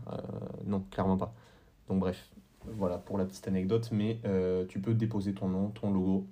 [0.67, 1.33] non clairement pas.
[1.89, 2.31] Donc bref,
[2.67, 3.91] voilà pour la petite anecdote.
[3.93, 4.21] Mais
[4.69, 6.27] tu peux déposer ton nom, ton logo,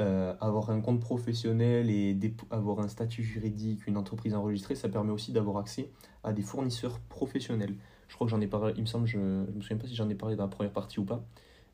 [0.00, 2.18] euh, avoir un compte professionnel et
[2.50, 5.88] avoir un statut juridique, une entreprise enregistrée, ça permet aussi d'avoir accès
[6.24, 7.76] à des fournisseurs professionnels.
[8.08, 9.94] Je crois que j'en ai parlé, il me semble, je ne me souviens pas si
[9.94, 11.24] j'en ai parlé dans la première partie ou pas,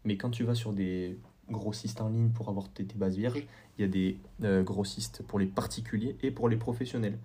[0.04, 3.46] mais quand tu vas sur des grossistes en ligne pour avoir tes, bases vierges,
[3.78, 7.18] il y a des euh, grossistes pour les particuliers et pour les professionnels.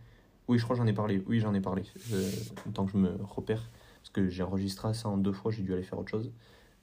[0.47, 1.83] Oui, je crois que j'en ai parlé, oui, j'en ai parlé,
[2.13, 2.31] euh,
[2.73, 3.69] tant que je me repère,
[4.01, 6.31] parce que j'ai enregistré ça en deux fois, j'ai dû aller faire autre chose.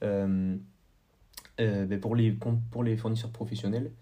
[0.03, 0.57] Euh,
[1.59, 3.93] ben pour, les, pour les fournisseurs professionnels,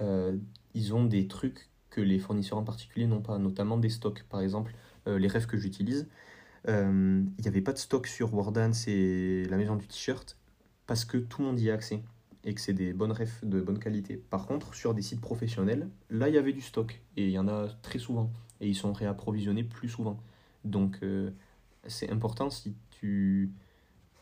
[0.00, 0.36] euh,
[0.74, 4.24] ils ont des trucs que les fournisseurs en particulier n'ont pas, notamment des stocks.
[4.28, 4.74] Par exemple,
[5.06, 6.08] euh, les rêves que j'utilise,
[6.68, 10.36] euh, il n'y avait pas de stock sur Wardance et la maison du t-shirt
[10.86, 12.02] parce que tout le monde y a accès
[12.44, 14.16] et que c'est des bonnes refs de bonne qualité.
[14.16, 17.38] Par contre, sur des sites professionnels, là, il y avait du stock et il y
[17.38, 18.30] en a très souvent
[18.60, 20.18] et ils sont réapprovisionnés plus souvent.
[20.64, 21.00] Donc,
[21.86, 23.52] c'est important si tu.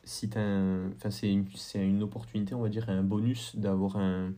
[0.05, 4.35] Si enfin, c'est une, une opportunité, on va dire, un bonus d'avoir un,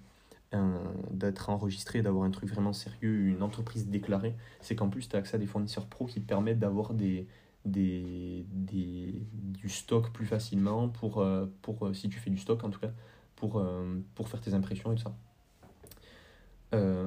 [1.11, 5.19] d'être enregistré, d'avoir un truc vraiment sérieux, une entreprise déclarée, c'est qu'en plus tu as
[5.19, 7.27] accès à des fournisseurs pro qui te permettent d'avoir des,
[7.65, 12.63] des, des, du stock plus facilement pour, euh, pour, euh, si tu fais du stock
[12.65, 12.93] en tout cas,
[13.37, 15.17] pour, euh, pour faire tes impressions et tout ça.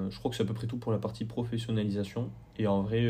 [0.10, 2.30] Je crois que c'est à peu près tout pour la partie professionnalisation.
[2.58, 3.08] Et en vrai,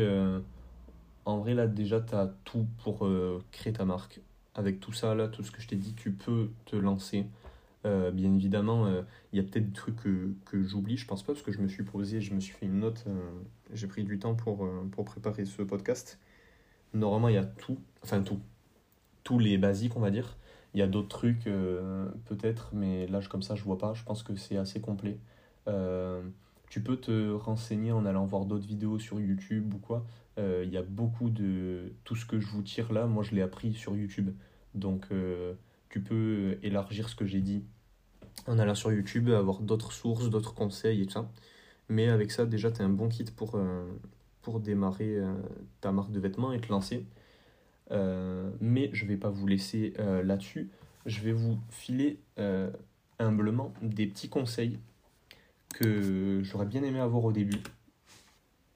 [1.24, 3.08] en vrai là déjà tu as tout pour
[3.52, 4.20] créer ta marque.
[4.54, 7.26] Avec tout ça, là, tout ce que je t'ai dit, tu peux te lancer.
[7.86, 9.02] Euh, bien évidemment, euh,
[9.32, 11.60] il y a peut-être des trucs que, que j'oublie, je pense pas, parce que je
[11.60, 13.12] me suis posé, je me suis fait une note, euh,
[13.72, 16.18] j'ai pris du temps pour, pour préparer ce podcast.
[16.94, 18.40] Normalement, il y a tout, enfin tout,
[19.24, 20.36] tous les basiques, on va dire.
[20.74, 21.44] Il y a d'autres trucs,
[22.26, 23.94] peut-être, mais là, comme ça, je vois pas.
[23.94, 25.18] Je pense que c'est assez complet.
[26.70, 30.06] Tu peux te renseigner en allant voir d'autres vidéos sur YouTube ou quoi.
[30.38, 31.92] Euh, Il y a beaucoup de...
[32.04, 34.30] Tout ce que je vous tire là, moi je l'ai appris sur YouTube.
[34.74, 35.54] Donc euh,
[35.90, 37.64] tu peux élargir ce que j'ai dit
[38.46, 41.30] en allant sur YouTube, avoir d'autres sources, d'autres conseils et tout ça.
[41.88, 43.84] Mais avec ça, déjà, tu as un bon kit pour, euh,
[44.42, 45.34] pour démarrer euh,
[45.80, 47.04] ta marque de vêtements et te lancer.
[47.90, 50.70] Euh, mais je vais pas vous laisser euh, là-dessus.
[51.06, 52.70] Je vais vous filer euh,
[53.18, 54.78] humblement des petits conseils
[55.74, 57.62] que j'aurais bien aimé avoir au début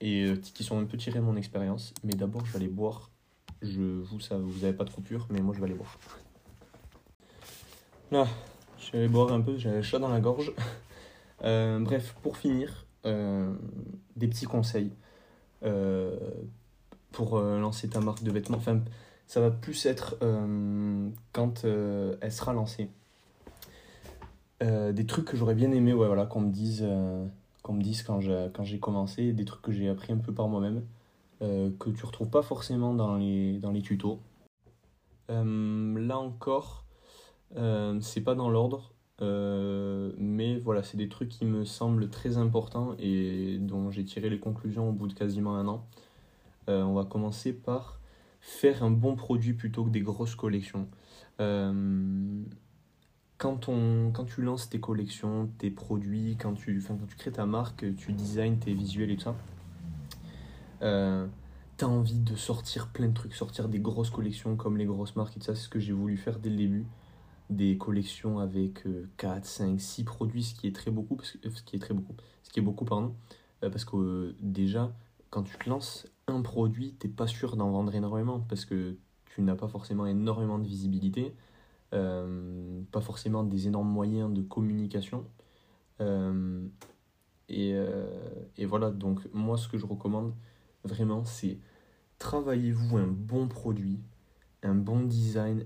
[0.01, 1.93] et euh, qui sont un peu tirés de mon expérience.
[2.03, 3.09] Mais d'abord, je vais aller boire.
[3.61, 5.97] Je, vous, ça, vous avez pas trop pur, mais moi, je vais aller boire.
[8.11, 8.27] Là,
[8.77, 10.53] je vais aller boire un peu, j'ai un chat dans la gorge.
[11.43, 13.53] Euh, bref, pour finir, euh,
[14.15, 14.93] des petits conseils
[17.11, 18.57] pour lancer ta marque de vêtements.
[18.57, 18.81] Enfin,
[19.27, 20.17] ça va plus être
[21.33, 22.89] quand elle sera lancée.
[24.63, 27.25] Euh, des trucs que j'aurais bien aimé ouais, voilà, qu'on me dise, euh,
[27.69, 30.47] me dise quand j'ai, quand j'ai commencé, des trucs que j'ai appris un peu par
[30.47, 30.85] moi-même,
[31.41, 34.19] euh, que tu retrouves pas forcément dans les, dans les tutos.
[35.27, 36.85] Là encore,
[37.99, 43.57] c'est pas dans l'ordre, mais voilà, c'est des trucs qui me semblent très importants et
[43.59, 45.87] dont j'ai tiré les conclusions au bout de quasiment un an.
[46.67, 47.99] On va commencer par
[48.39, 50.87] faire un bon produit plutôt que des grosses collections.
[53.37, 57.45] Quand, on, quand tu lances tes collections, tes produits, quand tu, quand tu crées ta
[57.45, 59.35] marque, tu designs tes visuels et tout ça,
[60.81, 61.27] euh,
[61.77, 65.35] t'as envie de sortir plein de trucs, sortir des grosses collections comme les grosses marques
[65.35, 66.85] et tout ça, c'est ce que j'ai voulu faire dès le début.
[67.49, 71.47] Des collections avec euh, 4, 5, 6 produits, ce qui est très beaucoup, parce que,
[71.47, 73.13] euh, ce qui est très beaucoup, ce qui est beaucoup, pardon,
[73.63, 74.91] euh, parce que déjà,
[75.29, 79.41] quand tu te lances un produit, t'es pas sûr d'en vendre énormément, parce que tu
[79.41, 81.35] n'as pas forcément énormément de visibilité,
[81.91, 85.25] pas forcément des énormes moyens de communication.
[86.01, 86.67] Euh,
[87.47, 88.07] et, euh,
[88.57, 90.33] et voilà, donc moi ce que je recommande
[90.83, 91.59] vraiment, c'est
[92.19, 93.99] travaillez-vous un bon produit,
[94.63, 95.65] un bon design.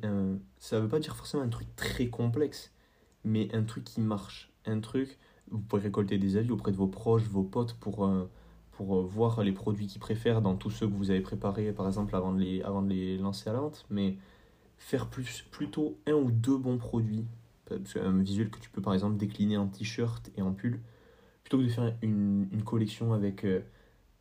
[0.60, 2.74] Ça veut pas dire forcément un truc très complexe,
[3.24, 4.52] mais un truc qui marche.
[4.66, 5.18] Un truc,
[5.50, 8.30] vous pouvez récolter des avis auprès de vos proches, vos potes pour, euh,
[8.72, 11.88] pour euh, voir les produits qu'ils préfèrent dans tous ceux que vous avez préparés, par
[11.88, 13.86] exemple, avant de les, avant de les lancer à la vente.
[13.90, 14.18] Mais
[14.80, 17.26] faire plus, plutôt un ou deux bons produits,
[17.68, 20.80] que un visuel que tu peux par exemple décliner en t-shirt et en pull,
[21.44, 23.62] plutôt que de faire une, une collection avec euh,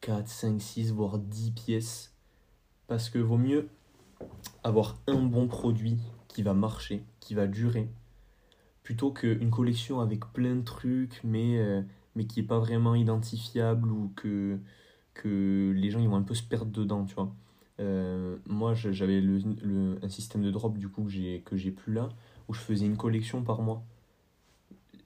[0.02, 2.14] 4, 5, 6, voire 10 pièces.
[2.86, 3.68] Parce que vaut mieux
[4.64, 7.88] avoir un bon produit qui va marcher, qui va durer,
[8.82, 11.82] plutôt qu'une collection avec plein de trucs, mais, euh,
[12.14, 14.58] mais qui n'est pas vraiment identifiable ou que,
[15.14, 17.34] que les gens ils vont un peu se perdre dedans, tu vois.
[17.80, 22.08] Euh, moi, j'avais le, un système de drop du coup que j'ai plus là,
[22.48, 23.82] où je faisais une collection par mois.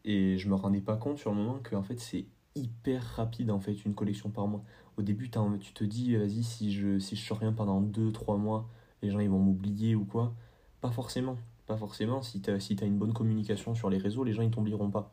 [0.04, 3.50] Et je me rendais pas compte sur le moment que en fait c'est hyper rapide
[3.50, 4.62] en fait une collection par mois.
[4.96, 8.36] Au début, tu te dis, vas-y, si je, si je sors rien pendant deux trois
[8.36, 8.68] mois,
[9.02, 10.34] les gens ils vont m'oublier ou quoi.
[10.80, 11.36] Pas forcément.
[11.66, 12.22] Pas forcément.
[12.22, 15.12] Si t'as, si t'as une bonne communication sur les réseaux, les gens ils t'oublieront pas.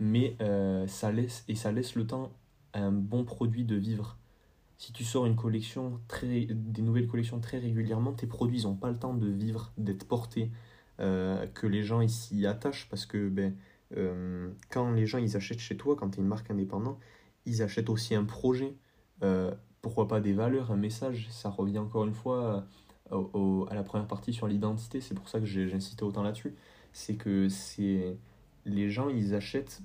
[0.00, 2.32] Mais euh, ça laisse, et ça laisse le temps
[2.72, 4.18] à un bon produit de vivre.
[4.78, 8.74] Si tu sors une collection très, des nouvelles collections très régulièrement, tes produits ils ont
[8.74, 10.50] pas le temps de vivre, d'être portés,
[11.00, 13.54] euh, que les gens s'y attachent parce que ben,
[13.96, 16.98] euh, quand les gens ils achètent chez toi, quand tu es une marque indépendante,
[17.46, 18.74] ils achètent aussi un projet,
[19.22, 21.28] euh, pourquoi pas des valeurs, un message.
[21.30, 22.66] Ça revient encore une fois
[23.10, 26.54] au- à la première partie sur l'identité, c'est pour ça que j'ai insisté autant là-dessus.
[26.92, 27.48] C'est que
[28.66, 29.82] les gens ils achètent,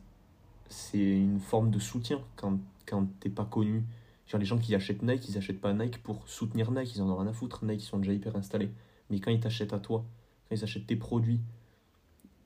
[0.70, 3.84] c'est une forme de soutien quand, quand t'es pas connu.
[4.30, 7.10] Genre les gens qui achètent Nike, ils achètent pas Nike pour soutenir Nike, ils en
[7.10, 8.72] ont rien à foutre, Nike ils sont déjà hyper installés.
[9.10, 10.06] Mais quand ils t'achètent à toi,
[10.48, 11.42] quand ils achètent tes produits,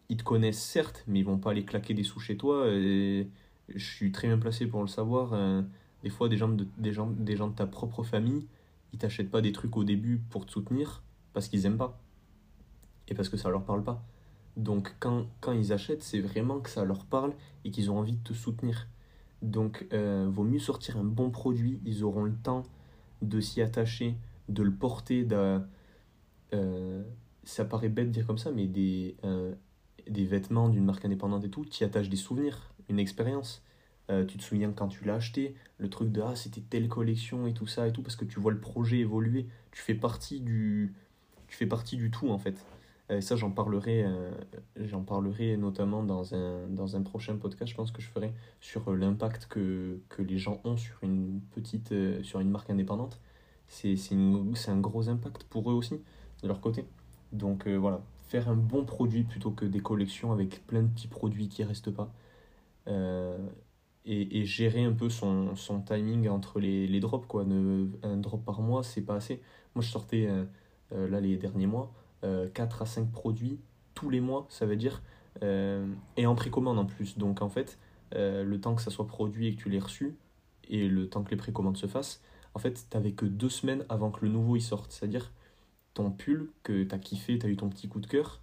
[0.09, 2.65] ils te connaissent certes, mais ils vont pas aller claquer des sous chez toi.
[2.69, 3.25] Je
[3.77, 5.33] suis très bien placé pour le savoir.
[5.33, 5.61] euh,
[6.03, 8.47] des fois, des gens, de, des, des gens ta propre famille,
[8.93, 11.03] ils t'achètent pas des trucs au début pour te soutenir
[11.33, 11.99] parce qu'ils aiment pas
[13.07, 14.03] et parce que ça leur parle pas.
[14.57, 17.33] Donc, quand ils achètent, c'est vraiment que ça leur parle
[17.65, 18.87] et qu'ils ont envie de te soutenir.
[19.43, 21.79] Donc, euh, vaut mieux sortir un bon produit.
[21.85, 22.63] Ils auront le temps
[23.21, 24.15] de s'y attacher,
[24.49, 25.27] de le porter.
[26.53, 27.03] euh,
[27.43, 29.53] ça paraît bête de dire comme ça, mais des, euh,
[30.09, 33.61] des vêtements d'une marque indépendante et tout, tu y attaches des souvenirs, une expérience.
[34.27, 37.53] Tu te souviens quand tu l'as acheté, le truc de ah c'était telle collection et
[37.53, 40.93] tout ça et tout, parce que tu vois le projet évoluer, tu fais partie du,
[41.47, 42.63] tu fais partie du tout en fait.
[43.11, 44.31] Euh, ça j'en parlerai, euh,
[44.77, 48.89] j'en parlerai notamment dans un, dans un prochain podcast, je pense que je ferai sur
[48.91, 51.93] euh, l'impact que, que les gens ont sur une petite,
[52.23, 53.19] sur une marque indépendante.
[53.67, 56.01] C'est c'est une- c'est un gros impact pour eux aussi,
[56.43, 56.85] de leur côté.
[57.33, 61.49] Donc voilà, faire un bon produit plutôt que des collections avec plein de petits produits
[61.49, 62.13] qui restent pas.
[64.05, 67.25] Et, et, gérer un peu son, son timing entre les, les drops.
[67.27, 67.45] Quoi.
[67.45, 69.41] Ne, un drop par mois, c'est pas assez.
[69.75, 70.27] Moi, je sortais
[70.91, 71.93] là les derniers mois
[72.53, 73.59] 4 à 5 produits
[73.93, 75.01] tous les mois, ça veut dire,
[75.41, 77.17] et en précommande en plus.
[77.17, 77.77] Donc en fait,
[78.13, 80.15] le temps que ça soit produit et que tu l'aies reçu,
[80.69, 82.21] et le temps que les précommandes se fassent,
[82.53, 84.91] en fait, t'avais que deux semaines avant que le nouveau il sorte.
[84.91, 85.31] C'est-à-dire,
[85.93, 88.41] ton pull que t'as kiffé, t'as eu ton petit coup de cœur,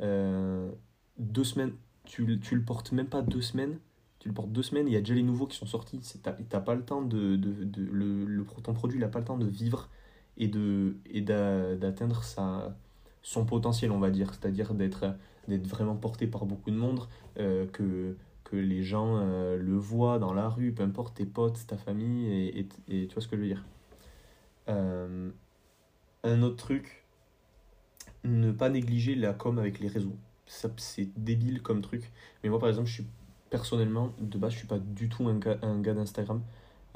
[0.00, 0.70] euh,
[1.18, 3.78] deux semaines, tu, tu le portes même pas deux semaines,
[4.18, 6.00] tu le portes deux semaines, il y a déjà les nouveaux qui sont sortis.
[6.22, 7.36] T'as pas le temps de.
[7.36, 9.88] de, le, ton produit n'a pas le temps de vivre
[10.36, 12.76] et d'atteindre et sa
[13.24, 14.32] son potentiel, on va dire.
[14.32, 15.16] C'est-à-dire d'être
[15.48, 17.08] vraiment porté par beaucoup de monde,
[17.40, 21.66] euh, que que les gens euh, le voient dans la rue, peu importe tes potes,
[21.66, 23.64] ta famille, et, et, tu vois ce que je veux dire.
[24.68, 25.30] Euh,
[26.22, 27.04] un autre truc,
[28.22, 30.16] ne pas négliger la com avec les réseaux.
[30.46, 32.12] C'est débile comme truc.
[32.42, 33.06] Mais moi, par exemple, je suis
[33.48, 36.42] personnellement, de base, je suis pas du tout un gars, un gars d'Instagram.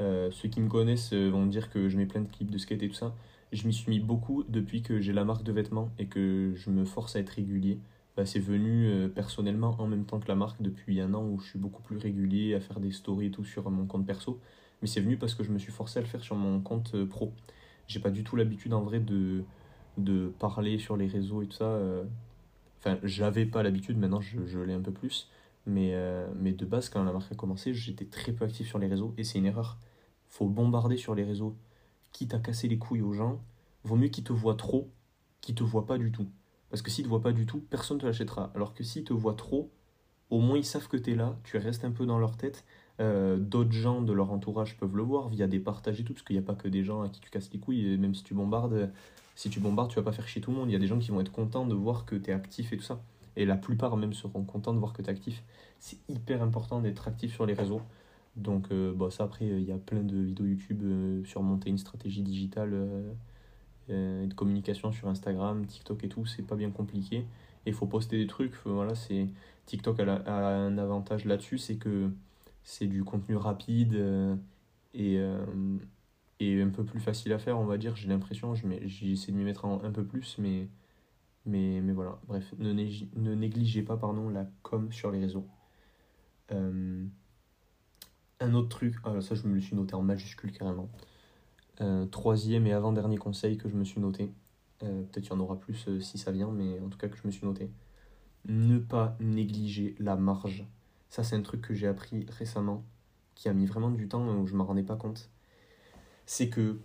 [0.01, 2.59] Euh, ceux qui me connaissent vont me dire que je mets plein de clips de
[2.59, 3.15] skate et tout ça.
[3.53, 6.71] Je m'y suis mis beaucoup depuis que j'ai la marque de vêtements et que je
[6.71, 7.79] me force à être régulier.
[8.19, 11.39] Bah, c'est venu euh, personnellement en même temps que la marque depuis un an où
[11.39, 14.41] je suis beaucoup plus régulier à faire des stories et tout sur mon compte perso.
[14.83, 16.97] Mais c'est venu parce que je me suis forcé à le faire sur mon compte
[16.97, 17.33] euh, pro.
[17.87, 19.45] J'ai pas du tout l'habitude en vrai de,
[19.99, 21.67] de parler sur les réseaux et tout ça.
[21.67, 22.03] Euh.
[22.81, 25.31] Enfin, j'avais pas l'habitude, maintenant je, je l'ai un peu plus.
[25.67, 25.95] Mais,
[26.35, 29.13] mais de base, quand la marque a commencé, j'étais très peu actif sur les réseaux
[29.19, 29.77] et c'est une erreur.
[30.29, 31.57] Faut bombarder sur les réseaux.
[32.13, 33.41] Quitte à casser les couilles aux gens,
[33.85, 34.91] vaut mieux qu'ils te voient trop
[35.41, 36.29] qu'ils te voient pas du tout.
[36.71, 38.51] Parce que s'ils te voient pas du tout, personne ne te l'achètera.
[38.55, 39.71] Alors que s'ils te voient trop,
[40.31, 42.65] au moins ils savent que tu es là, tu restes un peu dans leur tête.
[43.01, 46.25] Euh, d'autres gens de leur entourage peuvent le voir via des partages et tout, parce
[46.25, 48.15] qu'il n'y a pas que des gens à qui tu casses les couilles, et même
[48.15, 48.93] si tu bombardes,
[49.37, 50.69] si tu bombardes, tu vas pas faire chier tout le monde.
[50.69, 52.73] Il y a des gens qui vont être contents de voir que tu es actif
[52.73, 53.01] et tout ça.
[53.37, 55.45] Et la plupart même seront contents de voir que tu es actif.
[55.79, 57.81] C'est hyper important d'être actif sur les réseaux.
[58.39, 61.71] Donc euh, bon, ça après, il y a plein de vidéos YouTube euh, sur monter
[61.71, 62.73] une stratégie digitale
[63.91, 67.19] euh, de communication sur Instagram, TikTok et tout, c'est pas bien compliqué.
[67.67, 68.55] Et il faut poster des trucs.
[68.65, 69.29] Voilà, c'est
[69.67, 72.11] TikTok a, un avantage là-dessus, c'est que
[72.65, 74.37] c'est du contenu rapide euh,
[74.95, 75.45] et, euh,
[76.41, 77.97] et un peu plus facile à faire, on va dire.
[77.97, 80.69] J'ai l'impression, j'essaie de m'y mettre un peu plus, mais,
[81.47, 82.19] mais, mais voilà.
[82.29, 85.47] Bref, ne, ne négligez pas pardon, la com sur les réseaux.
[88.41, 90.89] Un autre truc, ah, ça je me le suis noté en majuscule carrément.
[91.81, 94.33] Euh, troisième et avant-dernier conseil que je me suis noté.
[94.83, 97.09] Euh, peut-être qu'il y en aura plus euh, si ça vient, mais en tout cas
[97.09, 97.71] que je me suis noté.
[98.47, 100.67] Ne pas négliger la marge.
[101.09, 102.85] Ça, c'est un truc que j'ai appris récemment,
[103.35, 105.31] qui a mis vraiment du temps où je ne m'en rendais pas compte.
[106.27, 106.79] C'est que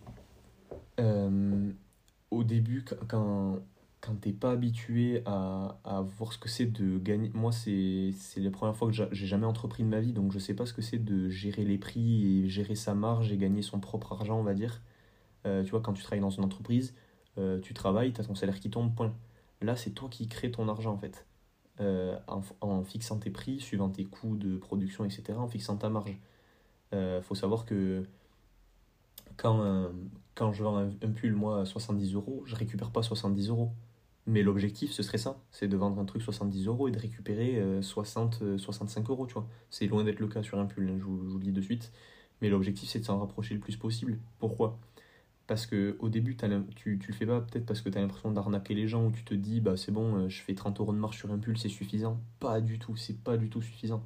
[2.31, 3.59] au début, quand,
[4.03, 7.31] quand t'es pas habitué à, à voir ce que c'est de gagner.
[7.33, 10.53] Moi, c'est la première fois que j'ai jamais entrepris de ma vie, donc je sais
[10.53, 13.79] pas ce que c'est de gérer les prix et gérer sa marge et gagner son
[13.79, 14.81] propre argent, on va dire.
[15.45, 16.93] Euh, tu vois, quand tu travailles dans une entreprise,
[17.37, 19.13] euh, tu travailles, tu as ton salaire qui tombe, point.
[19.61, 21.25] Là, c'est toi qui crée ton argent, en fait.
[21.79, 26.17] Euh, en, fixant tes prix, suivant tes coûts de production, etc., en fixant ta marge.
[27.23, 28.03] Faut savoir que
[29.37, 29.89] quand,
[30.35, 33.71] quand je vends un, un pull, moi, à 70 euros, je récupère pas 70 euros
[34.25, 37.61] mais l'objectif, ce serait ça, c'est de vendre un truc 70 euros et de récupérer
[37.81, 39.47] 60, 65 euros, tu vois.
[39.69, 41.91] C'est loin d'être le cas sur un pull, hein, je, vous, le dis de suite.
[42.41, 44.19] Mais l'objectif, c'est de s'en rapprocher le plus possible.
[44.39, 44.79] Pourquoi?
[45.47, 46.37] Parce que au début,
[46.75, 49.11] tu, tu le fais pas peut-être parce que tu as l'impression d'arnaquer les gens ou
[49.11, 51.37] tu te dis, bah c'est bon, euh, je fais 30 euros de marge sur un
[51.37, 52.21] pull, c'est suffisant.
[52.39, 54.03] Pas du tout, c'est pas du tout suffisant.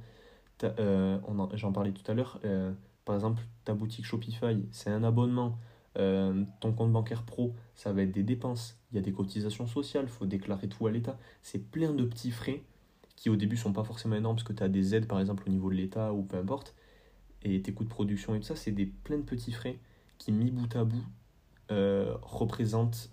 [0.64, 1.18] Euh,
[1.54, 2.40] J'en parlais tout à l'heure.
[2.44, 2.72] Euh,
[3.04, 5.58] par exemple, ta boutique Shopify, c'est un abonnement
[5.96, 8.78] euh, ton compte bancaire pro, ça va être des dépenses.
[8.92, 11.18] Il y a des cotisations sociales, il faut déclarer tout à l'État.
[11.42, 12.62] C'est plein de petits frais
[13.16, 15.44] qui au début sont pas forcément énormes parce que tu as des aides par exemple
[15.46, 16.74] au niveau de l'État ou peu importe.
[17.42, 19.78] Et tes coûts de production et tout ça, c'est des plein de petits frais
[20.18, 21.04] qui mis bout à bout
[21.70, 23.10] euh, représentent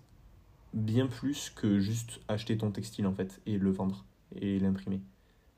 [0.73, 4.05] bien plus que juste acheter ton textile en fait et le vendre
[4.35, 5.01] et l'imprimer.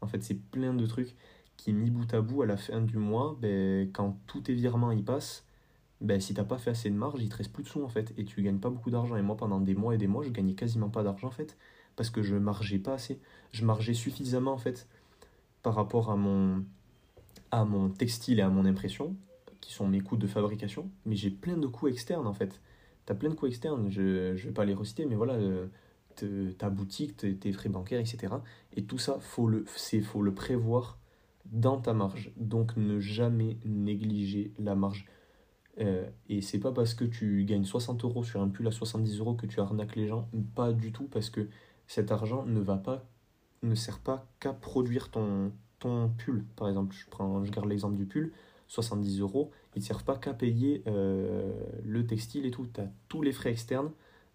[0.02, 1.16] En fait, c'est plein de trucs
[1.58, 4.92] qui mis bout à bout à la fin du mois, ben, quand tous tes virements
[4.92, 5.47] y passent,
[6.02, 7.88] ben, si t'as pas fait assez de marge, il te reste plus de sous en
[7.88, 9.16] fait, et tu gagnes pas beaucoup d'argent.
[9.16, 11.58] Et moi, pendant des mois et des mois, je gagnais quasiment pas d'argent en fait,
[11.96, 13.20] parce que je margeais pas assez.
[13.52, 14.88] Je margeais suffisamment en fait
[15.64, 16.64] par rapport à mon,
[17.52, 19.16] à mon textile et à mon impression,
[19.62, 22.62] qui sont mes coûts de fabrication, mais j'ai plein de coûts externes en fait.
[23.06, 25.38] T'as plein de coûts externes, je, je vais pas les reciter, mais voilà,
[26.58, 28.34] ta boutique, tes frais bancaires, etc.
[28.76, 30.98] Et tout ça, faut le, faut le prévoir
[31.46, 32.32] dans ta marge.
[32.38, 35.06] Donc ne jamais négliger la marge.
[35.80, 39.20] Euh, et c'est pas parce que tu gagnes 60 euros sur un pull à 70
[39.20, 41.48] euros que tu arnaques les gens, pas du tout, parce que
[41.88, 43.06] cet argent ne va pas,
[43.64, 47.96] ne sert pas qu'à produire ton, ton pull, par exemple, je, prends, je garde l'exemple
[47.96, 48.32] du pull,
[48.68, 51.54] 70 euros, ils ne servent pas qu'à payer euh,
[51.86, 52.68] le textile et tout.
[52.74, 53.92] Tu as tous les frais externes.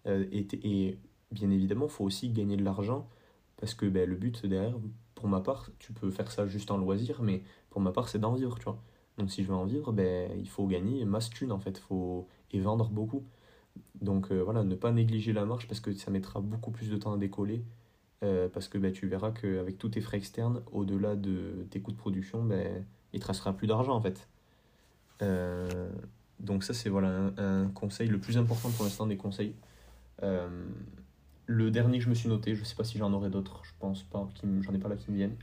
[0.07, 0.97] Euh, et, et,
[1.31, 3.07] bien évidemment, il faut aussi gagner de l'argent
[3.57, 4.75] parce que ben, le but derrière,
[5.15, 8.19] pour ma part, tu peux faire ça juste en loisir, mais pour ma part, c'est
[8.19, 8.81] d'en vivre, tu vois.
[9.17, 12.27] Donc si je veux en vivre, ben, il faut gagner masse thune en fait, faut...
[12.51, 13.23] et vendre beaucoup.
[14.01, 16.97] Donc euh, voilà, ne pas négliger la marche parce que ça mettra beaucoup plus de
[16.97, 17.63] temps à décoller.
[18.53, 21.97] parce que ben, tu verras qu'avec tous tes frais externes, au-delà de tes coûts de
[21.97, 24.27] production, ben, il te restera plus d'argent en fait.
[25.21, 25.89] Euh,
[26.39, 29.55] donc ça c'est voilà un, conseil, le plus important pour l'instant des conseils.
[30.23, 30.65] Euh,
[31.45, 33.61] le dernier que je me suis noté, je ne sais pas si j'en aurai d'autres,
[33.63, 34.27] je pense pas,
[34.61, 35.37] j'en ai pas là qui me viennent.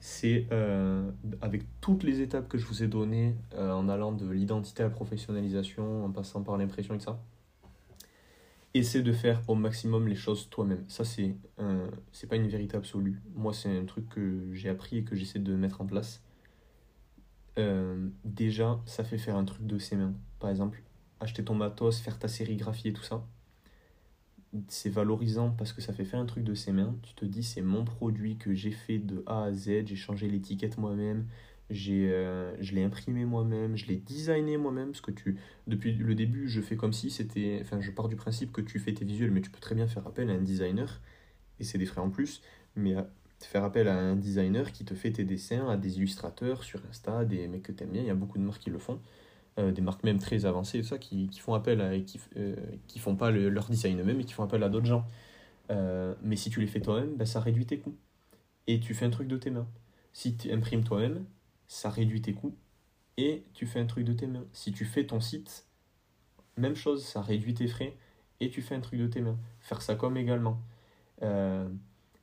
[0.00, 1.10] C'est euh,
[1.42, 4.90] avec toutes les étapes que je vous ai données, en allant de l'identité à la
[4.90, 7.20] professionnalisation, en passant par l'impression et ça,
[8.72, 10.84] essaie de faire au maximum les choses toi-même.
[10.88, 11.36] Ça, c'est
[12.12, 13.20] c'est pas une vérité absolue.
[13.34, 16.22] Moi, c'est un truc que j'ai appris et que j'essaie de mettre en place.
[17.58, 20.14] Euh, déjà, ça fait faire un truc de ses mains.
[20.38, 20.82] Par exemple,
[21.20, 23.26] acheter ton matos, faire ta sérigraphie et tout ça.
[24.68, 26.96] C'est valorisant parce que ça fait faire un truc de ses mains.
[27.02, 30.28] Tu te dis, c'est mon produit que j'ai fait de A à Z, j'ai changé
[30.28, 31.26] l'étiquette moi-même,
[31.70, 34.88] j'ai euh, je l'ai imprimé moi-même, je l'ai designé moi-même.
[34.90, 35.38] Parce que tu,
[35.68, 37.58] depuis le début, je fais comme si c'était.
[37.62, 39.86] Enfin, je pars du principe que tu fais tes visuels, mais tu peux très bien
[39.86, 41.00] faire appel à un designer.
[41.60, 42.42] Et c'est des frais en plus.
[42.76, 43.02] Mais euh,
[43.46, 47.24] faire appel à un designer qui te fait tes dessins, à des illustrateurs sur Insta,
[47.24, 49.00] des mecs que t'aimes bien, il y a beaucoup de marques qui le font,
[49.60, 52.56] euh, des marques même très avancées, ça, qui, qui font appel à, qui, euh,
[52.86, 55.06] qui font pas leur design eux-mêmes, mais qui font appel à d'autres gens.
[55.70, 57.96] Euh, mais si tu les fais toi-même, ben, ça réduit tes coûts.
[58.66, 59.68] Et tu fais un truc de tes mains.
[60.12, 61.24] Si tu imprimes toi-même,
[61.68, 62.56] ça réduit tes coûts
[63.16, 64.44] et tu fais un truc de tes mains.
[64.52, 65.66] Si tu fais ton site,
[66.56, 67.96] même chose, ça réduit tes frais
[68.40, 69.38] et tu fais un truc de tes mains.
[69.60, 70.60] Faire ça comme également.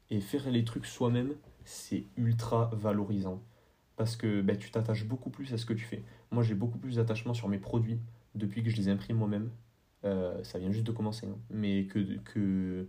[0.09, 1.33] Et faire les trucs soi-même,
[1.65, 3.41] c'est ultra valorisant.
[3.97, 6.03] Parce que bah, tu t'attaches beaucoup plus à ce que tu fais.
[6.31, 7.99] Moi, j'ai beaucoup plus d'attachement sur mes produits
[8.35, 9.51] depuis que je les imprime moi-même.
[10.05, 11.27] Euh, ça vient juste de commencer.
[11.27, 11.37] Hein.
[11.49, 12.17] Mais que.
[12.19, 12.87] que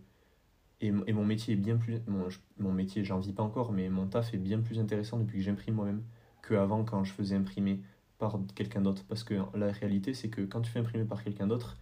[0.81, 2.01] et, et, mon métier est bien plus.
[2.07, 2.29] Mon,
[2.59, 5.45] mon métier, j'en vis pas encore, mais mon taf est bien plus intéressant depuis que
[5.45, 6.05] j'imprime moi-même
[6.47, 7.81] qu'avant quand je faisais imprimer
[8.19, 9.05] par quelqu'un d'autre.
[9.09, 11.79] Parce que la réalité, c'est que quand tu fais imprimer par quelqu'un d'autre,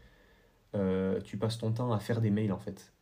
[0.75, 2.93] euh, tu passes ton temps à faire des mails en fait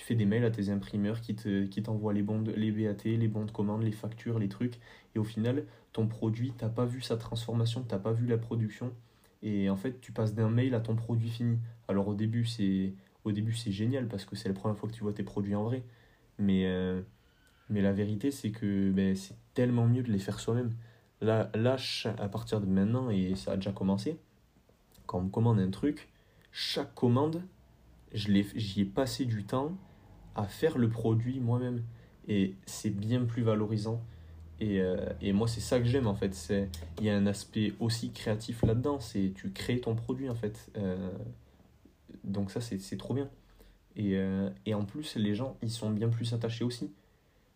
[0.00, 3.04] tu fais des mails à tes imprimeurs qui, te, qui t'envoient les bons les BAT,
[3.04, 4.80] les bons de commande, les factures, les trucs.
[5.14, 8.94] Et au final, ton produit, t'as pas vu sa transformation, t'as pas vu la production.
[9.42, 11.58] Et en fait, tu passes d'un mail à ton produit fini.
[11.86, 12.94] Alors au début, c'est
[13.24, 15.54] au début c'est génial parce que c'est la première fois que tu vois tes produits
[15.54, 15.82] en vrai.
[16.38, 17.02] Mais, euh,
[17.68, 20.72] mais la vérité, c'est que ben, c'est tellement mieux de les faire soi-même.
[21.20, 21.76] Là, là,
[22.16, 24.18] à partir de maintenant, et ça a déjà commencé,
[25.04, 26.08] quand on me commande un truc,
[26.52, 27.42] chaque commande,
[28.14, 29.76] j'y ai passé du temps
[30.34, 31.82] à faire le produit moi-même.
[32.28, 34.02] Et c'est bien plus valorisant.
[34.60, 36.52] Et, euh, et moi, c'est ça que j'aime en fait.
[36.98, 39.00] Il y a un aspect aussi créatif là-dedans.
[39.00, 40.70] C'est tu crées ton produit en fait.
[40.76, 41.10] Euh,
[42.24, 43.28] donc ça, c'est trop bien.
[43.96, 46.92] Et, euh, et, en plus, les gens, ils sont bien plus attachés aussi.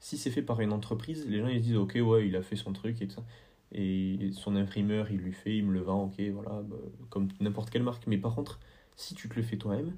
[0.01, 2.57] Si c'est fait par une entreprise, les gens ils disent ok ouais il a fait
[2.57, 3.25] son truc et tout ça.
[3.73, 6.77] Et son imprimeur il lui fait, il me le vend, ok voilà, bah,
[7.11, 8.07] comme n'importe quelle marque.
[8.07, 8.61] Mais par contre,
[8.97, 9.97] si tu te le fais toi-même,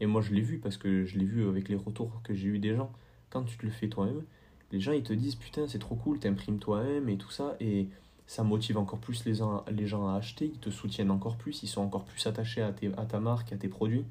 [0.00, 2.48] et moi, je l'ai vu parce que je l'ai vu avec les retours que j'ai
[2.48, 2.92] eu des gens.
[3.30, 4.24] Quand tu te le fais toi-même,
[4.72, 7.56] les gens ils te disent putain, c'est trop cool, t'imprimes toi-même et tout ça.
[7.60, 7.88] Et
[8.26, 9.38] ça motive encore plus les,
[9.70, 12.72] les gens à acheter, ils te soutiennent encore plus, ils sont encore plus attachés à,
[12.72, 14.04] ta marque, à tes produits.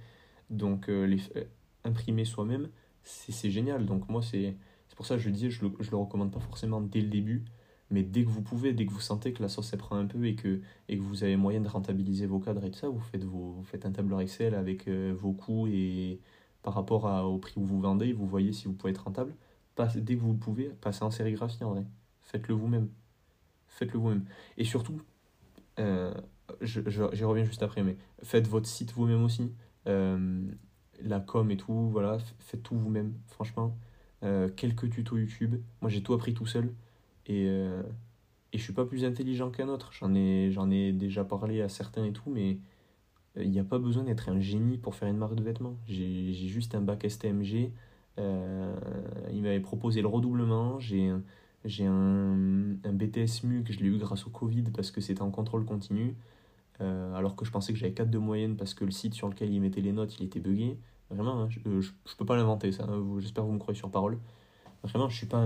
[0.50, 1.44] Donc, euh, les, euh,
[1.84, 2.70] imprimer soi-même,
[3.04, 3.86] c'est génial.
[3.86, 4.56] Donc, moi, c'est
[4.96, 7.44] pour ça que je dis, je le, je le recommande pas forcément dès le début
[7.92, 10.08] mais dès que vous pouvez, dès que vous sentez que la sauce elle prend un
[10.08, 12.90] peu et que, et que vous avez moyen de rentabiliser vos cadres et tout ça,
[12.90, 16.20] vous faites, vos, faites un tableur Excel avec euh, vos coûts et
[16.64, 19.36] par rapport à, au prix où vous vendez, vous voyez si vous pouvez être rentable.
[19.96, 21.86] dès que vous pouvez, passez en sérigraphie en vrai.
[22.24, 22.90] Faites-le vous-même.
[23.68, 24.26] Faites-le vous-même.
[24.58, 25.02] Et surtout,
[25.80, 26.14] euh,
[26.62, 29.54] j'y reviens juste après, mais faites votre site vous-même aussi.
[29.88, 30.42] Euh,
[31.04, 33.78] la com et tout, voilà, faites tout vous-même, franchement.
[34.56, 35.62] quelques tutos YouTube.
[35.82, 36.74] Moi j'ai tout appris tout seul.
[37.28, 37.82] Et, euh,
[38.54, 39.92] et je suis pas plus intelligent qu'un autre.
[39.94, 42.58] J'en ai, j'en ai déjà parlé à certains et tout, mais
[43.38, 45.78] euh, il n'y a pas besoin d'être un génie pour faire une marque de vêtements.
[45.88, 47.72] J'ai juste un bac STMG.
[48.18, 48.76] Euh,
[49.34, 50.80] il m'avait proposé le redoublement.
[50.80, 51.22] J'ai un,
[52.84, 55.66] un, BTS MU que je l'ai eu grâce au Covid parce que c'était en contrôle
[55.66, 56.16] continu.
[56.80, 59.52] alors que je pensais que j'avais 4 de moyenne parce que le site sur lequel
[59.54, 60.78] il mettait les notes, il était buggé.
[61.10, 62.84] Vraiment, hein, je, je, peux pas l'inventer ça.
[62.86, 64.18] Hein, j'espère que vous me croyez sur parole.
[64.86, 65.42] Vraiment, je suis pas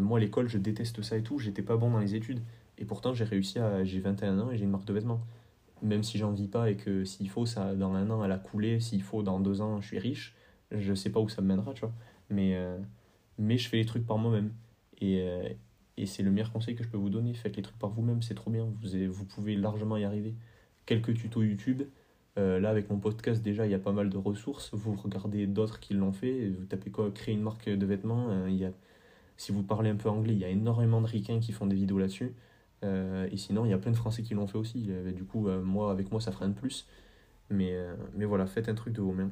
[0.00, 1.38] Moi, l'école, je déteste ça et tout.
[1.38, 2.40] J'étais pas bon dans les études.
[2.78, 3.84] Et pourtant, j'ai réussi à.
[3.84, 5.20] J'ai 21 ans et j'ai une marque de vêtements.
[5.82, 8.38] Même si j'en vis pas et que s'il faut, ça, dans un an, elle a
[8.38, 8.80] coulé.
[8.80, 10.34] S'il faut, dans deux ans, je suis riche.
[10.70, 11.92] Je sais pas où ça me mènera, tu vois.
[12.30, 12.78] Mais, euh,
[13.38, 14.52] mais je fais les trucs par moi-même.
[15.00, 15.48] Et, euh,
[15.96, 17.34] Et c'est le meilleur conseil que je peux vous donner.
[17.34, 18.64] Faites les trucs par vous-même, c'est trop bien.
[18.64, 20.34] Vous, vous pouvez largement y arriver.
[20.86, 21.82] Quelques tutos YouTube.
[22.38, 24.70] Euh, là, avec mon podcast, déjà, il y a pas mal de ressources.
[24.72, 26.48] Vous regardez d'autres qui l'ont fait.
[26.50, 28.30] Vous tapez quoi Créer une marque de vêtements.
[28.30, 28.72] euh, y a,
[29.36, 31.76] si vous parlez un peu anglais, il y a énormément de ricains qui font des
[31.76, 32.34] vidéos là-dessus.
[32.84, 34.90] Euh, et sinon, il y a plein de Français qui l'ont fait aussi.
[35.14, 36.86] Du coup, moi, avec moi, ça ferait un de plus.
[37.50, 37.76] Mais,
[38.26, 39.30] voilà, faites un truc de vos mains.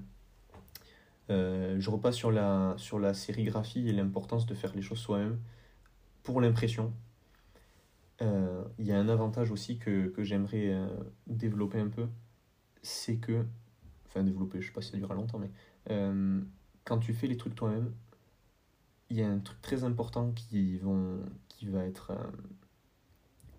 [1.28, 2.76] Je repasse sur la,
[3.14, 5.38] sérigraphie et l'importance de faire les choses soi-même
[6.22, 6.92] pour l'impression.
[8.20, 10.76] Il y a un avantage aussi que, j'aimerais
[11.26, 12.06] développer un peu,
[12.82, 13.44] c'est que,
[14.06, 15.50] enfin développer, je sais pas si ça durera longtemps, mais
[15.90, 16.40] euh,
[16.84, 17.92] quand tu fais les trucs toi-même,
[19.10, 22.30] il y a un truc très important qui, vont, qui, va être, euh,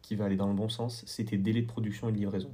[0.01, 2.53] qui va aller dans le bon sens, c'est tes délais de production et de livraison.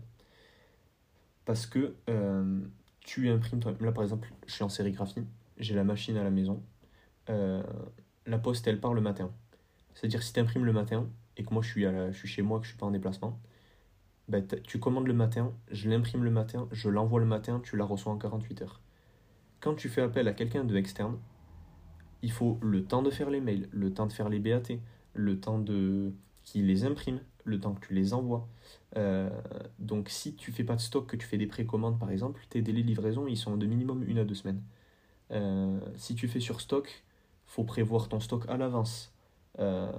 [1.45, 2.61] Parce que euh,
[3.01, 5.24] tu imprimes toi Là, par exemple, je suis en sérigraphie,
[5.57, 6.61] j'ai la machine à la maison.
[7.28, 9.32] La poste, elle part le matin.
[9.93, 11.07] C'est-à-dire, si tu imprimes le matin
[11.38, 12.91] et que moi je suis, à je suis chez moi, que je suis pas en
[12.91, 13.39] déplacement,
[14.32, 17.86] t'as- tu commandes le matin, je l'imprime le matin, je l'envoie le matin, tu la
[17.86, 18.82] reçois en 48 heures.
[19.61, 21.17] Quand tu fais appel à quelqu'un de externe,
[22.21, 24.80] il faut le temps de faire les mails, le temps de faire les BAT,
[25.13, 26.13] le temps de
[26.43, 28.47] qu'il les imprime, le temps que tu les envoies.
[28.97, 29.30] Euh,
[29.80, 32.61] donc si tu fais pas de stock, que tu fais des précommandes par exemple, tes
[32.61, 34.61] délais de livraison ils sont de minimum une à deux semaines.
[35.32, 37.03] Euh, si tu fais sur stock,
[37.45, 39.13] faut prévoir ton stock à l'avance.
[39.59, 39.91] Euh,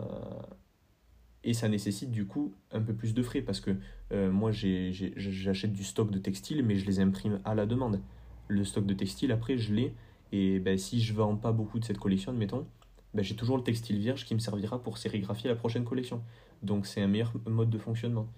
[1.49, 3.71] et ça nécessite du coup un peu plus de frais parce que
[4.13, 8.03] euh, moi j'achète du stock de textile mais je les imprime à la demande.
[8.49, 9.95] Le stock de textile après je l'ai
[10.31, 12.67] et ben, si je vends pas beaucoup de cette collection, admettons,
[13.15, 16.23] ben, j'ai toujours le textile vierge qui me servira pour sérigraphier la prochaine collection.
[16.63, 18.29] Donc c'est un meilleur mode de fonctionnement.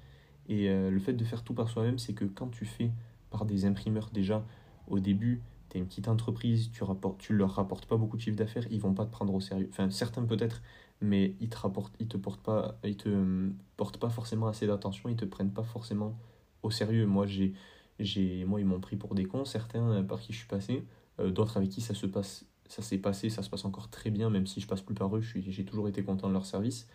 [0.48, 2.92] Et euh, le fait de faire tout par soi-même, c'est que quand tu fais
[3.30, 4.44] par des imprimeurs déjà
[4.86, 8.22] au début, tu es une petite entreprise, tu rapportes, tu leur rapportes pas beaucoup de
[8.22, 9.68] chiffre d'affaires, ils vont pas te prendre au sérieux.
[9.70, 10.62] Enfin, certains peut-être,
[11.00, 14.66] mais ils te rapportent, ils te portent pas, ils te euh, portent pas forcément assez
[14.66, 16.18] d'attention, ils te prennent pas forcément
[16.62, 17.06] au sérieux.
[17.06, 17.54] Moi, j'ai,
[17.98, 20.84] j'ai, moi, ils m'ont pris pour des cons, certains euh, par qui je suis passé,
[21.20, 24.10] euh, d'autres avec qui ça se passe, ça s'est passé, ça se passe encore très
[24.10, 26.86] bien, même si je passe plus par eux, j'ai toujours été content de leur service.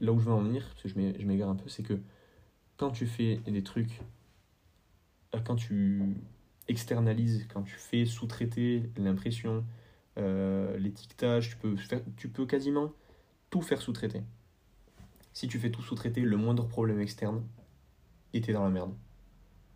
[0.00, 1.82] Là où je veux en venir, parce que je m'é- je m'égare un peu, c'est
[1.82, 1.98] que
[2.78, 4.00] quand tu fais des trucs,
[5.44, 6.16] quand tu
[6.68, 9.64] externalises, quand tu fais sous-traiter l'impression,
[10.18, 12.92] euh, l'étiquetage, tu peux, faire, tu peux quasiment
[13.50, 14.22] tout faire sous-traiter.
[15.32, 17.42] Si tu fais tout sous-traiter, le moindre problème externe,
[18.32, 18.94] et t'es dans la merde.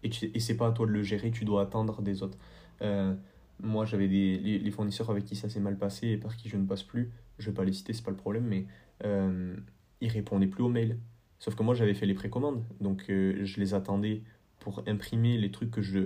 [0.02, 2.38] Et, et c'est pas à toi de le gérer, tu dois attendre des autres.
[2.82, 3.14] Euh,
[3.62, 6.56] moi, j'avais des les, fournisseurs avec qui ça s'est mal passé et par qui je
[6.56, 7.10] ne passe plus.
[7.38, 8.66] Je vais pas les citer, c'est pas le problème, mais
[9.04, 9.56] euh,
[10.00, 10.98] ils répondaient plus aux mails.
[11.38, 14.22] Sauf que moi, j'avais fait les précommandes, donc euh, je les attendais
[14.60, 16.00] pour imprimer les trucs que je.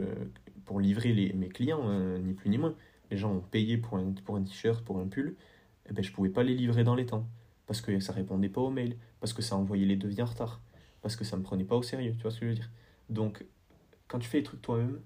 [0.64, 2.74] pour livrer les, mes clients, hein, ni plus ni moins.
[3.10, 5.36] Les gens ont payé pour un, pour t-shirt, pour un pull,
[5.88, 7.26] et ben, je pouvais pas les livrer dans les temps.
[7.66, 10.62] Parce que ça répondait pas aux mails, parce que ça envoyait les devis en retard,
[11.02, 12.70] parce que ça me prenait pas au sérieux, tu vois ce que je veux dire?
[13.10, 13.44] Donc,
[14.06, 15.00] quand tu fais les trucs toi-même,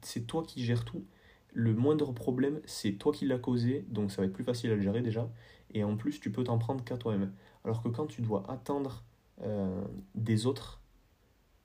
[0.00, 1.04] c'est toi qui gères tout.
[1.52, 4.76] Le moindre problème, c'est toi qui l'as causé, donc ça va être plus facile à
[4.76, 5.30] le gérer déjà.
[5.74, 7.32] Et en plus, tu peux t'en prendre qu'à toi-même.
[7.64, 9.04] Alors que quand tu dois attendre
[9.42, 10.80] euh, des autres,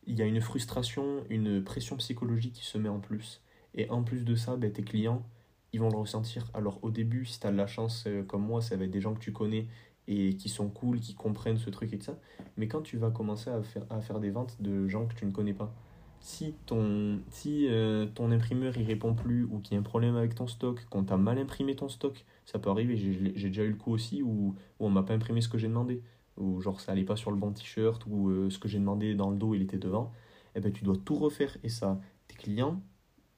[0.05, 3.41] il y a une frustration, une pression psychologique qui se met en plus.
[3.75, 5.23] Et en plus de ça, ben, tes clients,
[5.71, 6.49] ils vont le ressentir.
[6.53, 8.91] Alors au début, si tu as de la chance euh, comme moi, ça va être
[8.91, 9.67] des gens que tu connais
[10.07, 12.19] et qui sont cool, qui comprennent ce truc et tout ça.
[12.57, 15.25] Mais quand tu vas commencer à faire, à faire des ventes de gens que tu
[15.25, 15.73] ne connais pas,
[16.19, 20.15] si ton, si, euh, ton imprimeur il répond plus ou qu'il y a un problème
[20.15, 23.71] avec ton stock, qu'on t'a mal imprimé ton stock, ça peut arriver, j'ai déjà eu
[23.71, 26.01] le coup aussi où, où on m'a pas imprimé ce que j'ai demandé,
[26.37, 29.15] ou genre ça allait pas sur le bon t-shirt, ou euh, ce que j'ai demandé
[29.15, 30.13] dans le dos il était devant,
[30.55, 32.81] et ben tu dois tout refaire et ça, tes clients,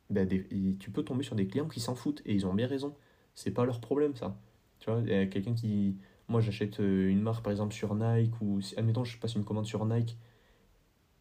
[0.09, 0.45] ben, des-
[0.79, 2.95] tu peux tomber sur des clients qui s'en foutent et ils ont bien raison,
[3.35, 4.37] c'est pas leur problème ça.
[4.79, 5.97] Tu vois, quelqu'un qui.
[6.27, 9.65] Moi j'achète euh, une marque par exemple sur Nike, ou admettons je passe une commande
[9.67, 10.17] sur Nike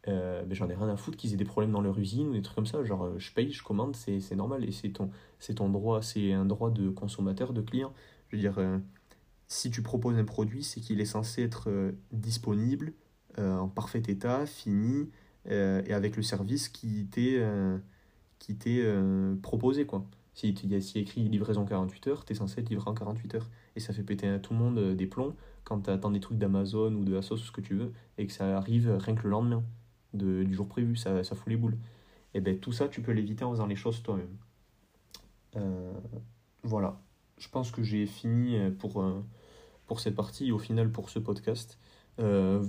[0.07, 2.33] euh, ben, j'en ai rien à foutre qu'ils aient des problèmes dans leur usine ou
[2.33, 2.83] des trucs comme ça.
[2.83, 5.09] Genre, euh, je paye, je commande, c'est normal et c'est ton,
[5.55, 7.93] ton droit, c'est un droit de consommateur, de client.
[8.29, 8.59] Je veux dire,
[9.47, 11.69] si tu proposes un produit, c'est qu'il est censé être
[12.11, 12.93] disponible,
[13.37, 15.09] en parfait état, fini,
[15.49, 17.39] et avec le service qui t'est
[18.45, 20.05] qui t'est euh, proposé, quoi.
[20.35, 22.93] Si il y a si écrit livraison 48 heures, tu es censé être livré en
[22.93, 23.49] 48 heures.
[23.75, 26.19] Et ça fait péter à tout le monde euh, des plombs quand tu attends des
[26.19, 29.15] trucs d'Amazon ou de Asos ou ce que tu veux, et que ça arrive rien
[29.15, 29.63] que le lendemain
[30.13, 31.75] de, du jour prévu, ça, fout les boules.
[32.35, 34.37] Et ben tout ça, tu peux l'éviter en faisant les choses toi-même.
[35.55, 35.91] Euh,
[36.61, 37.01] voilà.
[37.39, 39.03] Je pense que j'ai fini pour,
[39.87, 41.79] pour cette partie et au final pour ce podcast.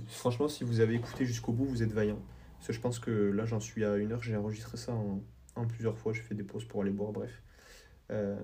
[0.07, 2.19] Franchement, si vous avez écouté jusqu'au bout, vous êtes vaillant.
[2.57, 5.21] Parce que je pense que là, j'en suis à une heure, j'ai enregistré ça en,
[5.57, 7.43] en plusieurs fois, j'ai fait des pauses pour aller boire, bref.
[8.11, 8.39] Euh,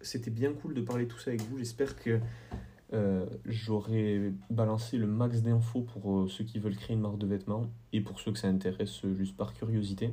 [0.00, 1.58] c'était bien cool de parler tout ça avec vous.
[1.58, 2.20] J'espère que
[2.92, 7.26] euh, j'aurai balancé le max d'infos pour euh, ceux qui veulent créer une marque de
[7.26, 10.12] vêtements et pour ceux que ça intéresse juste par curiosité.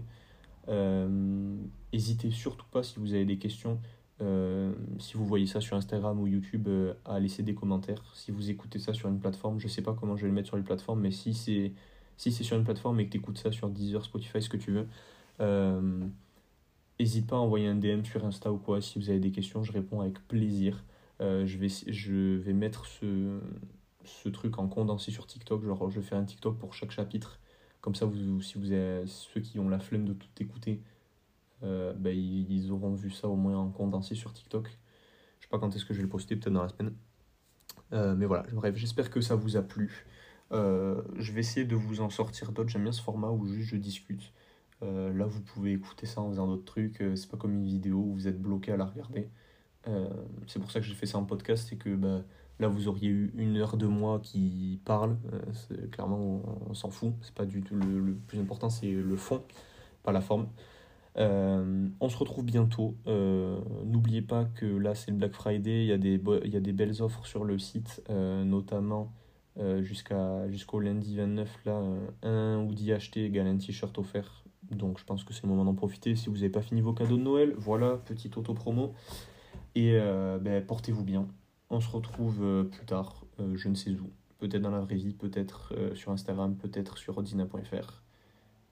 [0.67, 3.79] N'hésitez surtout pas si vous avez des questions,
[4.99, 6.67] si vous voyez ça sur Instagram ou YouTube,
[7.05, 8.03] à laisser des commentaires.
[8.15, 10.47] Si vous écoutez ça sur une plateforme, je sais pas comment je vais le mettre
[10.47, 11.71] sur les plateformes, mais si c'est
[12.17, 14.57] si c'est sur une plateforme et que tu écoutes ça sur Deezer, Spotify, ce que
[14.57, 14.87] tu veux,
[15.39, 18.81] n'hésite pas à envoyer un DM sur Insta ou quoi.
[18.81, 20.83] Si vous avez des questions, je réponds avec plaisir.
[21.21, 23.39] Euh, je, vais, je vais mettre ce,
[24.03, 25.63] ce truc en condensé sur TikTok.
[25.63, 27.39] Genre, je vais faire un TikTok pour chaque chapitre.
[27.81, 28.67] Comme ça, vous, si vous
[29.05, 30.81] ceux qui ont la flemme de tout écouter,
[31.63, 34.67] euh, bah, ils, auront vu ça au moins en condensé sur TikTok.
[35.39, 36.93] Je sais pas quand est-ce que je vais le poster, peut-être dans la semaine.
[37.93, 40.05] Euh, mais voilà, bref, j'espère que ça vous a plu.
[40.51, 42.69] je vais essayer de vous en sortir d'autres.
[42.69, 44.33] J'aime bien ce format où juste je discute.
[44.81, 47.03] Là, vous pouvez écouter ça en faisant d'autres trucs.
[47.15, 49.29] c'est pas comme une vidéo où vous êtes bloqué à la regarder.
[49.87, 50.07] Euh,
[50.47, 52.21] c'est pour ça que j'ai fait ça en podcast, c'est que bah,
[52.59, 55.17] là vous auriez eu une heure de moi qui parle.
[55.33, 57.13] Euh, clairement, on, s'en fout.
[57.21, 59.43] C'est pas du tout le, plus important, c'est le fond,
[60.03, 60.47] pas la forme.
[61.17, 62.95] Euh, on se retrouve bientôt.
[63.85, 67.43] N'oubliez pas que là c'est le Black Friday, il y, a des belles offres sur
[67.43, 69.13] le site, notamment
[69.81, 71.81] jusqu'au lundi 29, là,
[72.23, 74.46] un hoodie acheté égale un t-shirt offert.
[74.71, 76.15] Donc je pense que c'est le moment d'en profiter.
[76.15, 78.93] Si vous n'avez pas fini vos cadeaux de Noël, voilà, petite auto-promo.
[79.75, 81.27] Et euh, ben, portez-vous bien.
[81.69, 84.09] On se retrouve euh, plus tard, euh, je ne sais où.
[84.39, 88.03] Peut-être dans la vraie vie, peut-être sur Instagram, peut-être sur odina.fr.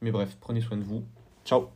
[0.01, 1.03] Mais bref, prenez soin de vous.
[1.43, 1.69] Ciao